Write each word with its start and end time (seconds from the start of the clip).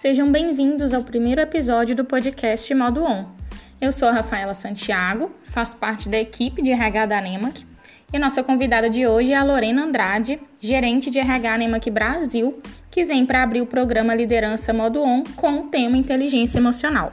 Sejam 0.00 0.30
bem-vindos 0.30 0.94
ao 0.94 1.02
primeiro 1.02 1.40
episódio 1.40 1.92
do 1.92 2.04
podcast 2.04 2.72
Modo 2.72 3.02
On. 3.02 3.26
Eu 3.80 3.90
sou 3.92 4.06
a 4.06 4.12
Rafaela 4.12 4.54
Santiago, 4.54 5.28
faço 5.42 5.76
parte 5.76 6.08
da 6.08 6.16
equipe 6.16 6.62
de 6.62 6.70
RH 6.70 7.06
da 7.06 7.20
NEMAC 7.20 7.66
e 8.12 8.16
nossa 8.16 8.44
convidada 8.44 8.88
de 8.88 9.08
hoje 9.08 9.32
é 9.32 9.36
a 9.36 9.42
Lorena 9.42 9.82
Andrade, 9.82 10.38
gerente 10.60 11.10
de 11.10 11.18
RH 11.18 11.58
NEMAC 11.58 11.90
Brasil, 11.90 12.62
que 12.88 13.02
vem 13.04 13.26
para 13.26 13.42
abrir 13.42 13.60
o 13.60 13.66
programa 13.66 14.14
Liderança 14.14 14.72
Modo 14.72 15.02
On 15.02 15.24
com 15.34 15.62
o 15.62 15.66
tema 15.66 15.96
Inteligência 15.96 16.60
Emocional. 16.60 17.12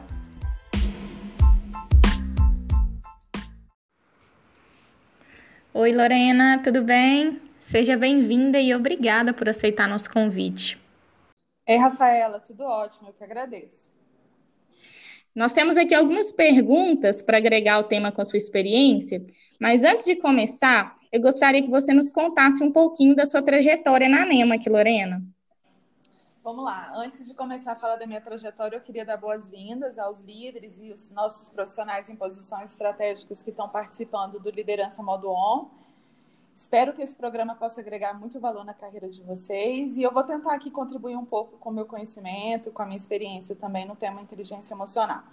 Oi, 5.73 5.91
Lorena, 5.91 6.59
tudo 6.63 6.83
bem? 6.83 7.41
Seja 7.59 7.97
bem-vinda 7.97 8.59
e 8.59 8.75
obrigada 8.75 9.33
por 9.33 9.49
aceitar 9.49 9.89
nosso 9.89 10.11
convite. 10.11 10.84
Ei, 11.67 11.77
Rafaela, 11.77 12.39
tudo 12.39 12.63
ótimo, 12.63 13.09
eu 13.09 13.13
que 13.13 13.23
agradeço. 13.23 13.91
Nós 15.33 15.51
temos 15.51 15.75
aqui 15.77 15.95
algumas 15.95 16.31
perguntas 16.31 17.21
para 17.21 17.37
agregar 17.37 17.79
o 17.79 17.83
tema 17.83 18.11
com 18.11 18.21
a 18.21 18.25
sua 18.25 18.37
experiência, 18.37 19.25
mas 19.59 19.83
antes 19.83 20.05
de 20.05 20.15
começar, 20.15 20.95
eu 21.11 21.19
gostaria 21.19 21.63
que 21.63 21.69
você 21.69 21.93
nos 21.93 22.11
contasse 22.11 22.63
um 22.63 22.71
pouquinho 22.71 23.15
da 23.15 23.25
sua 23.25 23.41
trajetória 23.41 24.07
na 24.07 24.25
NEMAC, 24.25 24.69
Lorena. 24.69 25.21
Vamos 26.43 26.63
lá. 26.63 26.91
Antes 26.93 27.25
de 27.25 27.33
começar 27.33 27.71
a 27.71 27.75
falar 27.75 27.95
da 27.95 28.05
minha 28.05 28.21
trajetória, 28.21 28.77
eu 28.77 28.81
queria 28.81 29.03
dar 29.03 29.17
boas-vindas 29.17 29.97
aos 29.97 30.19
líderes 30.19 30.77
e 30.77 30.93
os 30.93 31.09
nossos 31.09 31.49
profissionais 31.49 32.07
em 32.07 32.15
posições 32.15 32.69
estratégicas 32.69 33.41
que 33.41 33.49
estão 33.49 33.67
participando 33.67 34.39
do 34.39 34.51
Liderança 34.51 35.01
Modo 35.01 35.27
On. 35.31 35.71
Espero 36.55 36.93
que 36.93 37.01
esse 37.01 37.13
programa 37.13 37.53
possa 37.55 37.81
agregar 37.81 38.13
muito 38.17 38.39
valor 38.39 38.63
na 38.63 38.73
carreira 38.73 39.09
de 39.09 39.21
vocês 39.21 39.97
e 39.97 40.03
eu 40.03 40.11
vou 40.11 40.23
tentar 40.23 40.53
aqui 40.53 40.71
contribuir 40.71 41.17
um 41.17 41.25
pouco 41.25 41.57
com 41.57 41.69
o 41.69 41.73
meu 41.73 41.85
conhecimento, 41.85 42.71
com 42.71 42.81
a 42.81 42.85
minha 42.85 42.97
experiência 42.97 43.55
também 43.55 43.85
no 43.85 43.95
tema 43.95 44.21
inteligência 44.21 44.73
emocional. 44.73 45.23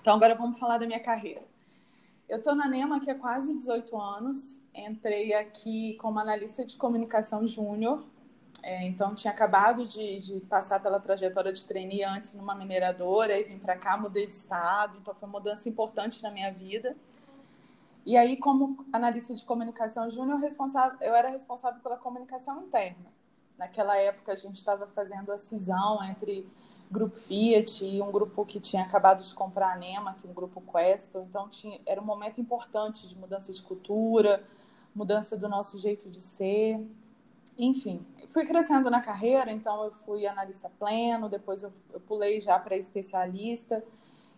Então, 0.00 0.14
agora 0.14 0.34
vamos 0.34 0.58
falar 0.58 0.78
da 0.78 0.86
minha 0.86 1.00
carreira. 1.00 1.42
Eu 2.28 2.38
estou 2.38 2.54
na 2.54 2.68
NEMA 2.68 2.96
aqui 2.96 3.10
há 3.10 3.14
quase 3.14 3.52
18 3.54 3.98
anos. 3.98 4.60
Entrei 4.74 5.34
aqui 5.34 5.94
como 5.94 6.18
analista 6.18 6.64
de 6.64 6.76
comunicação 6.76 7.46
júnior 7.46 8.04
é, 8.62 8.86
então, 8.86 9.14
tinha 9.14 9.32
acabado 9.32 9.86
de, 9.86 10.18
de, 10.18 10.40
passar 10.40 10.80
pela 10.80 11.00
trajetória 11.00 11.52
de 11.52 11.66
trainee 11.66 12.04
antes 12.04 12.34
numa 12.34 12.54
mineradora, 12.54 13.38
e 13.38 13.44
vim 13.44 13.58
para 13.58 13.76
cá, 13.76 13.96
mudei 13.96 14.26
de 14.26 14.32
estado, 14.32 14.98
então 15.00 15.14
foi 15.14 15.28
uma 15.28 15.38
mudança 15.38 15.68
importante 15.68 16.22
na 16.22 16.30
minha 16.30 16.52
vida. 16.52 16.96
E 18.04 18.16
aí, 18.16 18.36
como 18.36 18.84
analista 18.92 19.34
de 19.34 19.44
comunicação 19.44 20.10
júnior, 20.10 20.40
eu 21.00 21.14
era 21.14 21.30
responsável 21.30 21.80
pela 21.80 21.96
comunicação 21.96 22.62
interna. 22.62 23.04
Naquela 23.58 23.96
época, 23.96 24.32
a 24.32 24.36
gente 24.36 24.56
estava 24.56 24.86
fazendo 24.86 25.30
a 25.30 25.38
cisão 25.38 26.02
entre 26.04 26.48
grupo 26.90 27.16
Fiat 27.18 27.84
e 27.84 28.00
um 28.00 28.10
grupo 28.10 28.46
que 28.46 28.58
tinha 28.58 28.82
acabado 28.82 29.22
de 29.22 29.34
comprar 29.34 29.74
a 29.74 29.76
NEMA, 29.76 30.14
que 30.14 30.26
é 30.26 30.30
um 30.30 30.32
grupo 30.32 30.62
Questo. 30.62 31.18
Então, 31.28 31.48
tinha, 31.48 31.78
era 31.84 32.00
um 32.00 32.04
momento 32.04 32.40
importante 32.40 33.06
de 33.06 33.16
mudança 33.18 33.52
de 33.52 33.62
cultura, 33.62 34.42
mudança 34.94 35.36
do 35.36 35.48
nosso 35.48 35.78
jeito 35.78 36.08
de 36.08 36.20
ser 36.20 36.80
enfim, 37.58 38.06
fui 38.28 38.46
crescendo 38.46 38.90
na 38.90 39.02
carreira, 39.02 39.52
então 39.52 39.84
eu 39.84 39.92
fui 39.92 40.26
analista 40.26 40.70
pleno, 40.78 41.28
depois 41.28 41.62
eu, 41.62 41.70
eu 41.92 42.00
pulei 42.00 42.40
já 42.40 42.58
para 42.58 42.74
especialista 42.74 43.84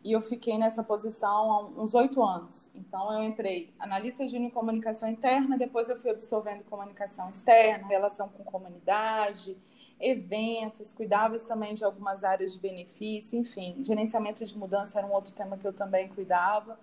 e 0.05 0.13
eu 0.13 0.21
fiquei 0.21 0.59
nessa 0.59 0.83
posição 0.83 1.53
há 1.53 1.65
uns 1.83 1.95
oito 1.95 2.23
anos. 2.23 2.71
Então 2.75 3.13
eu 3.13 3.23
entrei 3.23 3.73
analista 3.79 4.25
em 4.25 4.51
comunicação 4.51 5.09
interna, 5.09 5.57
depois 5.57 5.89
eu 5.89 5.97
fui 5.97 6.11
absorvendo 6.11 6.65
comunicação 6.65 7.29
externa, 7.29 7.87
relação 7.87 8.29
com 8.29 8.43
comunidade, 8.43 9.57
eventos, 10.01 10.93
cuidava 10.93 11.39
também 11.39 11.75
de 11.75 11.85
algumas 11.85 12.25
áreas 12.25 12.53
de 12.55 12.59
benefício, 12.59 13.39
enfim, 13.39 13.77
gerenciamento 13.83 14.45
de 14.45 14.59
mudança 14.59 14.99
era 14.99 15.07
um 15.07 15.13
outro 15.13 15.33
tema 15.33 15.57
que 15.57 15.67
eu 15.67 15.73
também 15.73 16.09
cuidava. 16.09 16.79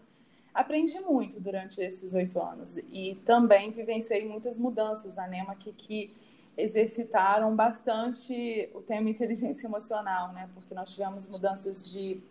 Aprendi 0.53 0.99
muito 1.01 1.39
durante 1.39 1.81
esses 1.81 2.13
oito 2.13 2.41
anos 2.41 2.77
e 2.77 3.15
também 3.25 3.71
vivenciei 3.71 4.27
muitas 4.27 4.57
mudanças 4.57 5.15
na 5.15 5.27
NEMA 5.27 5.55
que, 5.55 5.71
que 5.73 6.13
exercitaram 6.57 7.55
bastante 7.55 8.69
o 8.73 8.81
tema 8.81 9.09
inteligência 9.09 9.67
emocional, 9.67 10.31
né? 10.33 10.49
Porque 10.53 10.73
nós 10.73 10.91
tivemos 10.91 11.27
mudanças 11.27 11.89
de 11.89 12.21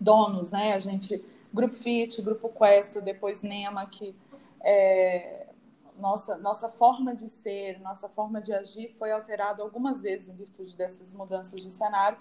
donos, 0.00 0.50
né? 0.50 0.74
A 0.74 0.78
gente, 0.78 1.24
Grupo 1.52 1.74
Fit, 1.74 2.20
Grupo 2.22 2.48
Quest, 2.48 2.98
depois 3.00 3.42
NEMA, 3.42 3.86
que 3.86 4.14
é, 4.60 5.46
nossa, 5.98 6.36
nossa 6.36 6.68
forma 6.68 7.14
de 7.14 7.28
ser, 7.28 7.80
nossa 7.80 8.08
forma 8.08 8.40
de 8.40 8.52
agir 8.52 8.90
foi 8.98 9.12
alterada 9.12 9.62
algumas 9.62 10.00
vezes 10.00 10.28
em 10.28 10.34
virtude 10.34 10.76
dessas 10.76 11.12
mudanças 11.12 11.62
de 11.62 11.70
cenário, 11.70 12.18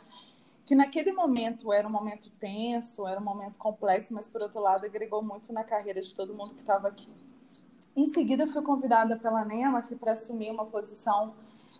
que 0.65 0.75
naquele 0.75 1.11
momento 1.11 1.73
era 1.73 1.87
um 1.87 1.91
momento 1.91 2.29
tenso, 2.39 3.05
era 3.05 3.19
um 3.19 3.23
momento 3.23 3.57
complexo, 3.57 4.13
mas 4.13 4.27
por 4.27 4.41
outro 4.41 4.61
lado 4.61 4.85
agregou 4.85 5.21
muito 5.21 5.51
na 5.51 5.63
carreira 5.63 6.01
de 6.01 6.15
todo 6.15 6.33
mundo 6.33 6.51
que 6.51 6.61
estava 6.61 6.87
aqui. 6.87 7.11
Em 7.95 8.07
seguida, 8.07 8.47
fui 8.47 8.61
convidada 8.61 9.17
pela 9.17 9.45
NEMA 9.45 9.81
para 9.99 10.13
assumir 10.13 10.51
uma 10.51 10.65
posição 10.65 11.25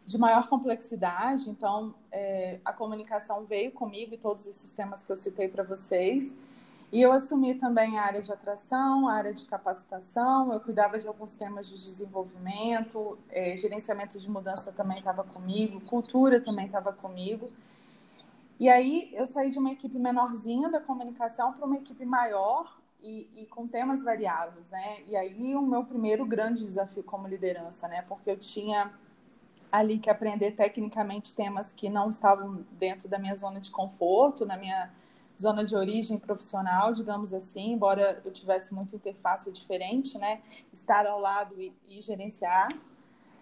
de 0.05 0.17
maior 0.17 0.47
complexidade. 0.47 1.49
Então, 1.49 1.93
é, 2.11 2.59
a 2.63 2.73
comunicação 2.73 3.45
veio 3.45 3.71
comigo 3.71 4.13
e 4.13 4.17
todos 4.17 4.47
esses 4.47 4.71
temas 4.71 5.03
que 5.03 5.11
eu 5.11 5.15
citei 5.15 5.47
para 5.47 5.63
vocês. 5.63 6.35
E 6.91 7.01
eu 7.01 7.11
assumi 7.11 7.55
também 7.55 7.97
a 7.97 8.03
área 8.03 8.21
de 8.21 8.31
atração, 8.31 9.07
a 9.07 9.13
área 9.13 9.33
de 9.33 9.45
capacitação, 9.45 10.53
eu 10.53 10.59
cuidava 10.59 10.99
de 10.99 11.07
alguns 11.07 11.35
temas 11.35 11.67
de 11.67 11.73
desenvolvimento, 11.73 13.17
é, 13.29 13.57
gerenciamento 13.57 14.19
de 14.19 14.29
mudança 14.29 14.71
também 14.71 14.99
estava 14.99 15.23
comigo, 15.23 15.81
cultura 15.81 16.39
também 16.39 16.67
estava 16.67 16.93
comigo. 16.93 17.51
E 18.59 18.69
aí 18.69 19.09
eu 19.13 19.25
saí 19.25 19.49
de 19.49 19.57
uma 19.57 19.71
equipe 19.71 19.97
menorzinha 19.97 20.69
da 20.69 20.79
comunicação 20.79 21.51
para 21.53 21.65
uma 21.65 21.77
equipe 21.77 22.05
maior, 22.05 22.83
e, 23.03 23.27
e, 23.35 23.45
com 23.47 23.67
temas 23.67 24.01
variados, 24.01 24.69
né? 24.69 25.01
E 25.05 25.15
aí 25.15 25.53
o 25.55 25.61
meu 25.61 25.83
primeiro 25.83 26.25
grande 26.25 26.61
desafio 26.61 27.03
como 27.03 27.27
liderança, 27.27 27.85
né? 27.87 28.01
Porque 28.03 28.31
eu 28.31 28.37
tinha 28.37 28.93
ali 29.73 29.97
que 29.97 30.07
aprender 30.07 30.51
tecnicamente 30.51 31.33
temas 31.33 31.73
que 31.73 31.89
não 31.89 32.11
estavam 32.11 32.63
dentro 32.73 33.09
da 33.09 33.17
minha 33.17 33.35
zona 33.35 33.59
de 33.59 33.71
conforto, 33.71 34.45
na 34.45 34.55
minha 34.55 34.93
zona 35.35 35.65
de 35.65 35.75
origem 35.75 36.19
profissional, 36.19 36.93
digamos 36.93 37.33
assim, 37.33 37.73
embora 37.73 38.21
eu 38.23 38.31
tivesse 38.31 38.71
muita 38.71 38.95
interface 38.95 39.51
diferente, 39.51 40.15
né? 40.19 40.43
Estar 40.71 41.07
ao 41.07 41.19
lado 41.19 41.59
e, 41.59 41.73
e 41.89 41.99
gerenciar. 42.01 42.69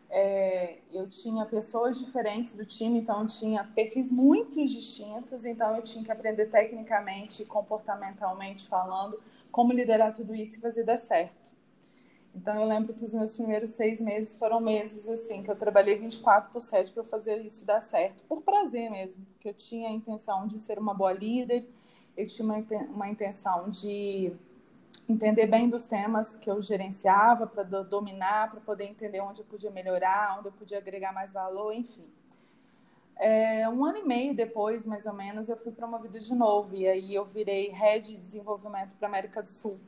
É, 0.09 0.77
eu 0.89 1.05
tinha 1.09 1.45
pessoas 1.45 1.99
diferentes 1.99 2.55
do 2.55 2.65
time, 2.65 2.99
então 2.99 3.23
eu 3.23 3.27
tinha 3.27 3.65
perfis 3.65 4.09
muito 4.09 4.65
distintos, 4.65 5.43
então 5.43 5.75
eu 5.75 5.81
tinha 5.81 6.01
que 6.01 6.11
aprender 6.13 6.45
tecnicamente 6.45 7.43
comportamentalmente 7.43 8.65
falando 8.69 9.19
como 9.51 9.73
liderar 9.73 10.13
tudo 10.13 10.33
isso 10.33 10.57
e 10.57 10.61
fazer 10.61 10.85
dar 10.85 10.97
certo. 10.97 11.51
Então 12.33 12.55
eu 12.55 12.65
lembro 12.65 12.93
que 12.93 13.03
os 13.03 13.13
meus 13.13 13.35
primeiros 13.35 13.71
seis 13.71 13.99
meses 13.99 14.35
foram 14.35 14.59
meses 14.61 15.07
assim, 15.07 15.43
que 15.43 15.51
eu 15.51 15.55
trabalhei 15.55 15.97
24 15.97 16.51
por 16.51 16.61
7 16.61 16.91
para 16.91 17.03
fazer 17.03 17.37
isso 17.45 17.65
dar 17.65 17.81
certo, 17.81 18.23
por 18.23 18.41
prazer 18.41 18.89
mesmo, 18.89 19.25
porque 19.33 19.49
eu 19.49 19.53
tinha 19.53 19.89
a 19.89 19.91
intenção 19.91 20.47
de 20.47 20.59
ser 20.59 20.79
uma 20.79 20.93
boa 20.93 21.11
líder, 21.11 21.67
eu 22.15 22.25
tinha 22.25 22.45
uma, 22.45 22.57
uma 22.89 23.09
intenção 23.09 23.69
de 23.69 24.33
entender 25.09 25.45
bem 25.45 25.69
dos 25.69 25.85
temas 25.85 26.35
que 26.35 26.49
eu 26.49 26.61
gerenciava, 26.61 27.45
para 27.45 27.63
dominar, 27.63 28.49
para 28.49 28.61
poder 28.61 28.85
entender 28.85 29.19
onde 29.19 29.41
eu 29.41 29.45
podia 29.45 29.69
melhorar, 29.69 30.37
onde 30.39 30.47
eu 30.47 30.53
podia 30.53 30.77
agregar 30.77 31.11
mais 31.13 31.31
valor, 31.33 31.73
enfim. 31.73 32.05
É, 33.17 33.67
um 33.69 33.85
ano 33.85 33.99
e 33.99 34.03
meio 34.03 34.33
depois, 34.33 34.85
mais 34.85 35.05
ou 35.05 35.13
menos, 35.13 35.49
eu 35.49 35.57
fui 35.57 35.71
promovida 35.71 36.19
de 36.19 36.33
novo 36.33 36.75
e 36.75 36.87
aí 36.87 37.13
eu 37.13 37.25
virei 37.25 37.69
head 37.69 38.07
de 38.07 38.17
desenvolvimento 38.17 38.95
para 38.95 39.07
América 39.07 39.41
do 39.41 39.47
Sul. 39.47 39.79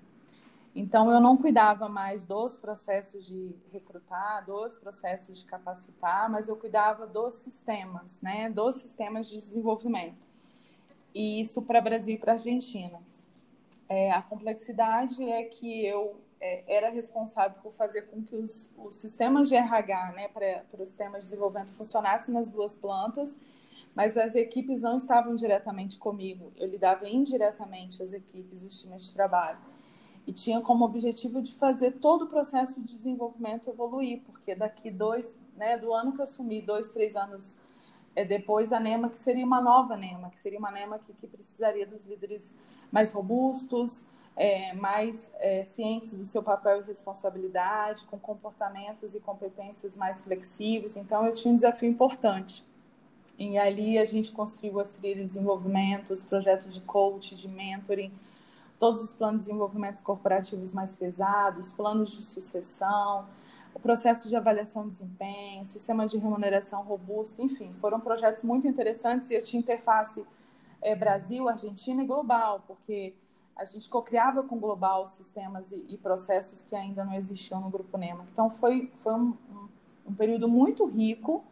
Então 0.75 1.11
eu 1.11 1.19
não 1.19 1.37
cuidava 1.37 1.87
mais 1.87 2.23
dos 2.23 2.57
processos 2.57 3.25
de 3.25 3.55
recrutar, 3.71 4.43
dos 4.45 4.75
processos 4.75 5.39
de 5.39 5.45
capacitar, 5.45 6.29
mas 6.31 6.47
eu 6.47 6.55
cuidava 6.55 7.05
dos 7.05 7.35
sistemas, 7.35 8.19
né, 8.21 8.49
dos 8.49 8.77
sistemas 8.77 9.27
de 9.27 9.35
desenvolvimento. 9.35 10.17
E 11.13 11.41
isso 11.41 11.61
para 11.61 11.79
Brasil 11.79 12.15
e 12.15 12.17
para 12.17 12.33
Argentina. 12.33 12.99
É, 13.87 14.11
a 14.11 14.21
complexidade 14.23 15.23
é 15.23 15.43
que 15.43 15.85
eu 15.85 16.19
é, 16.41 16.63
era 16.67 16.89
responsável 16.89 17.61
por 17.61 17.71
fazer 17.73 18.03
com 18.03 18.23
que 18.23 18.35
os, 18.35 18.73
os 18.77 18.95
sistemas 18.95 19.47
de 19.47 19.55
RH, 19.55 20.13
né, 20.13 20.27
para 20.27 20.65
os 20.79 20.89
sistemas 20.89 21.23
de 21.23 21.29
desenvolvimento 21.29 21.71
funcionassem 21.71 22.33
nas 22.33 22.49
duas 22.49 22.75
plantas, 22.75 23.37
mas 23.93 24.17
as 24.17 24.33
equipes 24.33 24.81
não 24.81 24.97
estavam 24.97 25.35
diretamente 25.35 25.99
comigo. 25.99 26.51
Eu 26.57 26.67
lidava 26.67 27.07
indiretamente 27.07 28.01
as 28.01 28.11
equipes, 28.11 28.63
os 28.63 28.81
times 28.81 29.05
de 29.05 29.13
trabalho. 29.13 29.72
E 30.25 30.31
tinha 30.31 30.61
como 30.61 30.85
objetivo 30.85 31.41
de 31.41 31.53
fazer 31.53 31.91
todo 31.93 32.23
o 32.23 32.27
processo 32.27 32.81
de 32.81 32.95
desenvolvimento 32.95 33.69
evoluir, 33.69 34.21
porque 34.25 34.55
daqui 34.55 34.89
dois, 34.89 35.37
né, 35.57 35.77
do 35.77 35.93
ano 35.93 36.13
que 36.13 36.19
eu 36.19 36.23
assumi, 36.23 36.61
dois, 36.61 36.89
três 36.89 37.15
anos 37.15 37.57
é, 38.15 38.23
depois, 38.23 38.71
a 38.71 38.79
NEMA, 38.79 39.09
que 39.09 39.17
seria 39.17 39.45
uma 39.45 39.59
nova 39.59 39.97
NEMA, 39.97 40.29
que 40.29 40.39
seria 40.39 40.59
uma 40.59 40.71
NEMA 40.71 40.99
que, 40.99 41.13
que 41.13 41.27
precisaria 41.27 41.85
dos 41.85 42.05
líderes 42.05 42.53
mais 42.91 43.11
robustos, 43.11 44.05
é, 44.35 44.73
mais 44.73 45.31
é, 45.39 45.63
cientes 45.63 46.17
do 46.17 46.25
seu 46.25 46.41
papel 46.41 46.81
e 46.81 46.83
responsabilidade, 46.83 48.05
com 48.05 48.17
comportamentos 48.19 49.15
e 49.15 49.19
competências 49.19 49.95
mais 49.95 50.21
flexíveis. 50.21 50.95
Então, 50.95 51.25
eu 51.25 51.33
tinha 51.33 51.51
um 51.51 51.55
desafio 51.55 51.89
importante. 51.89 52.63
E 53.37 53.57
ali 53.57 53.97
a 53.97 54.05
gente 54.05 54.31
construiu 54.31 54.79
as 54.79 54.89
trilhas 54.89 55.17
de 55.17 55.25
desenvolvimento, 55.25 56.13
os 56.13 56.23
projetos 56.23 56.73
de 56.73 56.81
coach, 56.81 57.35
de 57.35 57.47
mentoring, 57.47 58.11
todos 58.79 59.01
os 59.01 59.13
planos 59.13 59.41
de 59.43 59.47
desenvolvimento 59.47 60.01
corporativos 60.03 60.71
mais 60.71 60.95
pesados, 60.95 61.71
planos 61.71 62.11
de 62.11 62.23
sucessão, 62.23 63.25
o 63.73 63.79
processo 63.79 64.29
de 64.29 64.35
avaliação 64.35 64.83
de 64.83 64.91
desempenho, 64.91 65.65
sistema 65.65 66.05
de 66.05 66.17
remuneração 66.17 66.83
robusto, 66.83 67.41
enfim, 67.41 67.71
foram 67.73 67.99
projetos 67.99 68.43
muito 68.43 68.67
interessantes 68.67 69.29
e 69.29 69.35
eu 69.35 69.41
tinha 69.41 69.59
interface 69.59 70.25
é, 70.81 70.95
Brasil, 70.95 71.47
Argentina 71.47 72.03
e 72.03 72.05
global, 72.05 72.63
porque 72.67 73.15
a 73.55 73.65
gente 73.65 73.89
co-criava 73.89 74.43
com 74.43 74.59
global 74.59 75.07
sistemas 75.07 75.71
e, 75.71 75.85
e, 75.89 75.97
processos 75.97 76.61
que 76.61 76.75
ainda 76.75 77.03
não 77.05 77.13
existiam 77.13 77.61
no 77.61 77.69
Grupo 77.69 77.97
NEMA. 77.97 78.25
Então, 78.31 78.49
foi, 78.49 78.91
foi 78.97 79.13
um, 79.13 79.37
um, 79.49 79.67
um 80.07 80.13
período 80.13 80.49
muito 80.49 80.85
rico, 80.85 81.43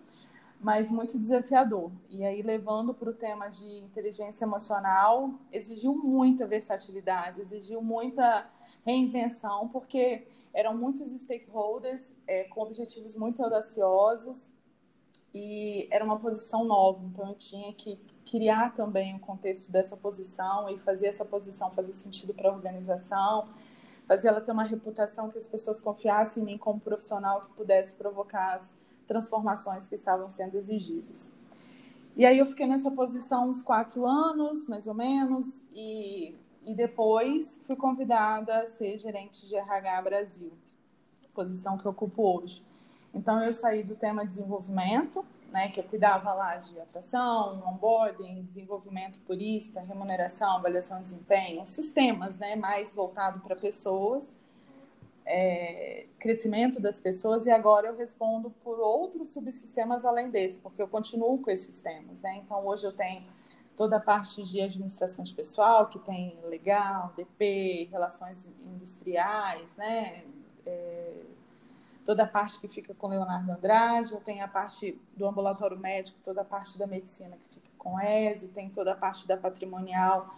mas 0.62 0.92
muito 0.92 1.18
desafiador. 1.18 1.92
E 2.08 2.24
aí, 2.24 2.42
levando 2.42 2.94
para 2.94 3.10
o 3.10 3.14
tema 3.14 3.50
de 3.50 3.66
inteligência 3.80 4.46
emocional, 4.46 5.32
exigiu 5.52 5.92
muita 6.04 6.46
versatilidade, 6.46 7.42
exigiu 7.42 7.82
muita 7.82 8.48
reinvenção, 8.86 9.68
porque 9.70 10.28
eram 10.54 10.78
muitos 10.78 11.10
stakeholders 11.12 12.14
é, 12.28 12.44
com 12.44 12.62
objetivos 12.62 13.16
muito 13.16 13.44
audaciosos 13.44 14.54
e 15.34 15.88
era 15.90 16.04
uma 16.04 16.20
posição 16.20 16.64
nova, 16.66 17.04
então 17.06 17.30
eu 17.30 17.36
tinha 17.36 17.74
que 17.74 17.98
criar 18.30 18.76
também 18.76 19.16
o 19.16 19.20
contexto 19.20 19.72
dessa 19.72 19.96
posição 19.96 20.70
e 20.70 20.78
fazer 20.78 21.08
essa 21.08 21.24
posição 21.24 21.72
fazer 21.72 21.94
sentido 21.94 22.34
para 22.34 22.50
a 22.50 22.54
organização, 22.54 23.48
fazer 24.06 24.28
ela 24.28 24.42
ter 24.42 24.52
uma 24.52 24.66
reputação 24.66 25.30
que 25.30 25.38
as 25.38 25.48
pessoas 25.48 25.80
confiassem 25.80 26.44
em 26.44 26.46
mim 26.46 26.58
como 26.58 26.82
profissional 26.82 27.42
que 27.42 27.50
pudesse 27.54 27.96
provocar 27.96 28.56
as 28.56 28.74
transformações 29.12 29.88
que 29.88 29.96
estavam 29.96 30.30
sendo 30.30 30.56
exigidas. 30.56 31.32
E 32.16 32.26
aí 32.26 32.40
eu 32.40 32.46
fiquei 32.46 32.68
nessa 32.68 32.90
posição 32.92 33.50
uns 33.50 33.62
quatro 33.62 34.06
anos, 34.06 34.68
mais 34.68 34.88
ou 34.88 34.94
menos, 34.94 35.64
e 35.72 36.36
e 36.66 36.76
depois 36.76 37.60
fui 37.66 37.76
convidada 37.76 38.62
a 38.62 38.68
ser 38.68 38.98
gerente 38.98 39.48
de 39.48 39.56
RH 39.56 40.02
Brasil, 40.02 40.52
posição 41.34 41.78
que 41.78 41.86
eu 41.86 41.92
ocupo 41.92 42.40
hoje. 42.40 42.64
Então 43.14 43.42
eu 43.42 43.52
saí 43.52 43.84
do 43.84 43.96
tema 43.96 44.26
desenvolvimento, 44.26 45.26
né, 45.52 45.70
que 45.70 45.80
eu 45.80 45.84
cuidava 45.84 46.34
lá 46.34 46.56
de 46.56 46.80
atração, 46.80 47.62
onboarding, 47.68 48.44
desenvolvimento 48.44 49.20
purista, 49.22 49.82
remuneração, 49.82 50.58
avaliação 50.58 50.98
de 50.98 51.04
desempenho, 51.04 51.66
sistemas, 51.66 52.38
né, 52.38 52.56
mais 52.56 52.94
voltado 52.94 53.40
para 53.40 53.56
pessoas, 53.56 54.34
é, 55.26 56.06
crescimento 56.20 56.80
das 56.80 57.00
pessoas 57.00 57.46
e 57.46 57.52
agora 57.52 57.88
eu 57.88 57.98
respondo 57.98 58.50
por 58.64 58.80
outros 58.80 59.30
subsistemas 59.30 60.06
além 60.06 60.30
desse, 60.30 60.60
porque 60.60 60.82
eu 60.82 60.88
continuo 60.88 61.38
com 61.40 61.52
esses 61.52 61.80
temas, 61.80 62.22
né? 62.22 62.38
Então 62.38 62.66
hoje 62.66 62.86
eu 62.86 62.92
tenho 62.92 63.28
toda 63.76 63.98
a 63.98 64.00
parte 64.00 64.44
de 64.44 64.62
administração 64.62 65.24
de 65.24 65.34
pessoal, 65.34 65.88
que 65.88 66.00
tem 66.00 66.38
legal, 66.44 67.14
DP, 67.16 67.90
relações 67.92 68.48
industriais, 68.62 69.76
né? 69.78 70.24
É, 70.66 71.22
toda 72.06 72.24
a 72.24 72.28
parte 72.28 72.60
que 72.60 72.68
fica 72.68 72.94
com 72.94 73.08
Leonardo 73.08 73.52
Andrade, 73.52 74.14
eu 74.14 74.22
tenho 74.22 74.44
a 74.44 74.48
parte 74.48 75.00
do 75.16 75.28
ambulatório 75.28 75.78
médico, 75.78 76.18
toda 76.24 76.42
a 76.42 76.46
parte 76.46 76.78
da 76.78 76.86
medicina 76.86 77.38
que 77.38 77.50
fica 77.50 77.70
com 77.78 78.00
Ezio, 78.00 78.50
tem 78.50 78.70
toda 78.70 78.92
a 78.92 78.96
parte 78.96 79.28
da 79.28 79.38
patrimonial, 79.38 80.36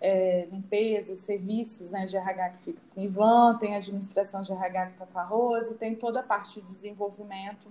é, 0.00 0.46
limpeza, 0.50 1.14
serviços 1.14 1.90
né, 1.90 2.06
de 2.06 2.16
RH 2.16 2.50
que 2.50 2.58
fica 2.64 2.80
com 2.94 3.00
Ivan, 3.00 3.58
tem 3.58 3.74
a 3.74 3.78
administração 3.78 4.40
de 4.40 4.52
RH 4.52 4.86
que 4.86 4.92
está 4.92 5.06
com 5.06 5.18
a 5.18 5.24
Rose, 5.24 5.74
tem 5.74 5.94
toda 5.94 6.20
a 6.20 6.22
parte 6.22 6.60
de 6.60 6.62
desenvolvimento 6.62 7.68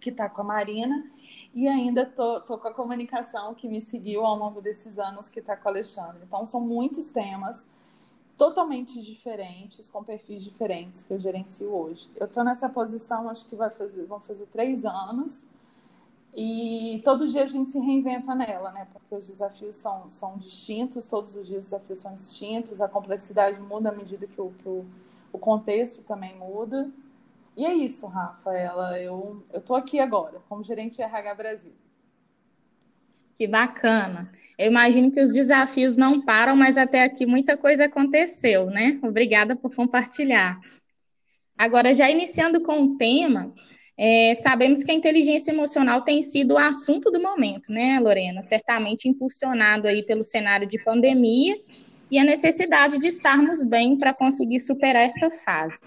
que 0.00 0.10
está 0.10 0.28
com 0.28 0.40
a 0.40 0.44
Marina, 0.44 1.08
e 1.54 1.68
ainda 1.68 2.04
tô, 2.04 2.40
tô 2.40 2.58
com 2.58 2.66
a 2.66 2.74
comunicação 2.74 3.54
que 3.54 3.68
me 3.68 3.80
seguiu 3.80 4.26
ao 4.26 4.36
longo 4.36 4.60
desses 4.60 4.98
anos, 4.98 5.28
que 5.28 5.38
está 5.38 5.56
com 5.56 5.68
o 5.68 5.70
Alexandre. 5.70 6.22
Então, 6.26 6.44
são 6.44 6.60
muitos 6.60 7.08
temas 7.08 7.64
totalmente 8.36 9.00
diferentes, 9.00 9.88
com 9.88 10.02
perfis 10.02 10.42
diferentes 10.42 11.04
que 11.04 11.12
eu 11.12 11.20
gerencio 11.20 11.72
hoje. 11.72 12.10
Eu 12.16 12.26
estou 12.26 12.42
nessa 12.42 12.68
posição, 12.68 13.28
acho 13.28 13.46
que 13.46 13.54
vai 13.54 13.70
fazer, 13.70 14.04
vão 14.06 14.20
fazer 14.20 14.46
três 14.46 14.84
anos, 14.84 15.44
e 16.34 17.02
todo 17.04 17.26
dia 17.26 17.44
a 17.44 17.46
gente 17.46 17.70
se 17.70 17.78
reinventa 17.78 18.34
nela, 18.34 18.72
né? 18.72 18.86
Porque 18.90 19.14
os 19.14 19.26
desafios 19.26 19.76
são, 19.76 20.08
são 20.08 20.36
distintos, 20.38 21.06
todos 21.06 21.34
os 21.36 21.46
dias 21.46 21.64
os 21.64 21.70
desafios 21.70 21.98
são 21.98 22.14
distintos, 22.14 22.80
a 22.80 22.88
complexidade 22.88 23.60
muda 23.60 23.90
à 23.90 23.92
medida 23.92 24.26
que 24.26 24.40
o, 24.40 24.50
que 24.50 24.68
o, 24.68 24.86
o 25.30 25.38
contexto 25.38 26.02
também 26.02 26.34
muda. 26.36 26.90
E 27.54 27.66
é 27.66 27.74
isso, 27.74 28.06
Rafaela. 28.06 28.98
Eu 28.98 29.44
estou 29.52 29.76
aqui 29.76 30.00
agora, 30.00 30.40
como 30.48 30.64
gerente 30.64 30.96
de 30.96 31.02
RH 31.02 31.34
Brasil. 31.34 31.72
Que 33.36 33.46
bacana. 33.46 34.30
Eu 34.58 34.70
imagino 34.70 35.10
que 35.10 35.20
os 35.20 35.34
desafios 35.34 35.96
não 35.96 36.22
param, 36.22 36.56
mas 36.56 36.78
até 36.78 37.02
aqui 37.02 37.26
muita 37.26 37.58
coisa 37.58 37.84
aconteceu, 37.84 38.66
né? 38.66 38.98
Obrigada 39.02 39.54
por 39.54 39.74
compartilhar. 39.74 40.58
Agora, 41.58 41.92
já 41.92 42.10
iniciando 42.10 42.62
com 42.62 42.82
o 42.82 42.96
tema, 42.96 43.52
é, 43.96 44.34
sabemos 44.34 44.82
que 44.82 44.90
a 44.90 44.94
inteligência 44.94 45.52
emocional 45.52 46.02
tem 46.02 46.22
sido 46.22 46.54
o 46.54 46.58
assunto 46.58 47.10
do 47.10 47.20
momento, 47.20 47.70
né, 47.70 48.00
Lorena? 48.00 48.42
Certamente 48.42 49.08
impulsionado 49.08 49.86
aí 49.86 50.02
pelo 50.02 50.24
cenário 50.24 50.66
de 50.66 50.82
pandemia 50.82 51.56
e 52.10 52.18
a 52.18 52.24
necessidade 52.24 52.98
de 52.98 53.08
estarmos 53.08 53.64
bem 53.64 53.96
para 53.96 54.14
conseguir 54.14 54.60
superar 54.60 55.04
essa 55.04 55.30
fase. 55.30 55.80